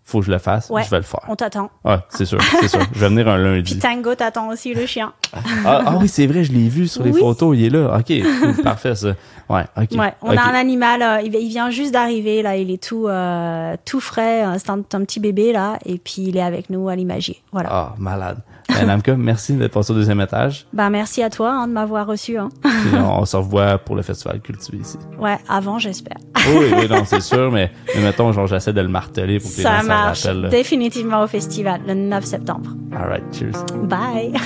[0.08, 1.20] faut que je le fasse, je vais le faire.
[1.28, 1.70] On t'attend.
[1.84, 2.80] Ouais, c'est sûr, c'est sûr.
[2.94, 3.74] Je vais venir un lundi.
[3.74, 5.12] Puis Tango t'attend aussi, le chien.
[5.34, 7.98] ah, ah, oui, c'est vrai, je l'ai vu sur les photos, il est là.
[7.98, 9.08] OK, parfait ça.
[9.50, 9.98] Ouais, OK.
[9.98, 13.76] Ouais, on a un animal, euh, il, vient juste d'arriver là, il est tout euh,
[13.84, 17.42] tout frais, c'est un, petit bébé là et puis il est avec nous à l'imagier.
[17.52, 17.68] Voilà.
[17.70, 18.38] Ah, malade.
[18.68, 20.66] Ben, Namka, merci d'être passé au deuxième étage.
[20.72, 22.38] Ben, merci à toi hein, de m'avoir reçu.
[22.38, 22.48] Hein.
[22.94, 24.98] on, se revoit pour le festival cultivé ici.
[25.18, 26.18] Ouais, avant, j'espère.
[26.48, 29.80] oui, oui, non, c'est sûr, mais, mettons, genre, j'essaie de le marteler pour que ça
[29.80, 30.26] les marche.
[30.50, 32.70] Définitivement au festival, le 9 septembre.
[32.92, 33.64] All right, cheers.
[33.84, 34.32] Bye.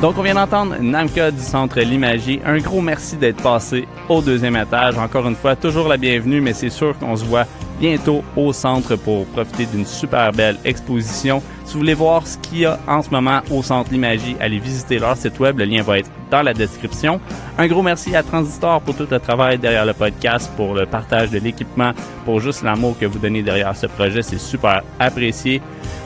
[0.00, 2.40] Donc, on vient d'entendre Namka du Centre Limagie.
[2.46, 4.96] Un gros merci d'être passé au deuxième étage.
[4.96, 7.46] Encore une fois, toujours la bienvenue, mais c'est sûr qu'on se voit
[7.78, 11.42] bientôt au centre pour profiter d'une super belle exposition.
[11.64, 14.58] Si vous voulez voir ce qu'il y a en ce moment au Centre Limagie, allez
[14.58, 15.58] visiter leur site web.
[15.58, 17.20] Le lien va être dans la description.
[17.58, 21.30] Un gros merci à Transistor pour tout le travail derrière le podcast, pour le partage
[21.30, 21.92] de l'équipement,
[22.24, 24.22] pour juste l'amour que vous donnez derrière ce projet.
[24.22, 25.60] C'est super apprécié.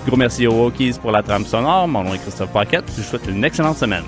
[0.06, 1.86] Gros merci aux Wokies pour la trame sonore.
[1.86, 2.84] Mon nom est Christophe Paquette.
[2.96, 4.04] Je vous souhaite une excellente semaine.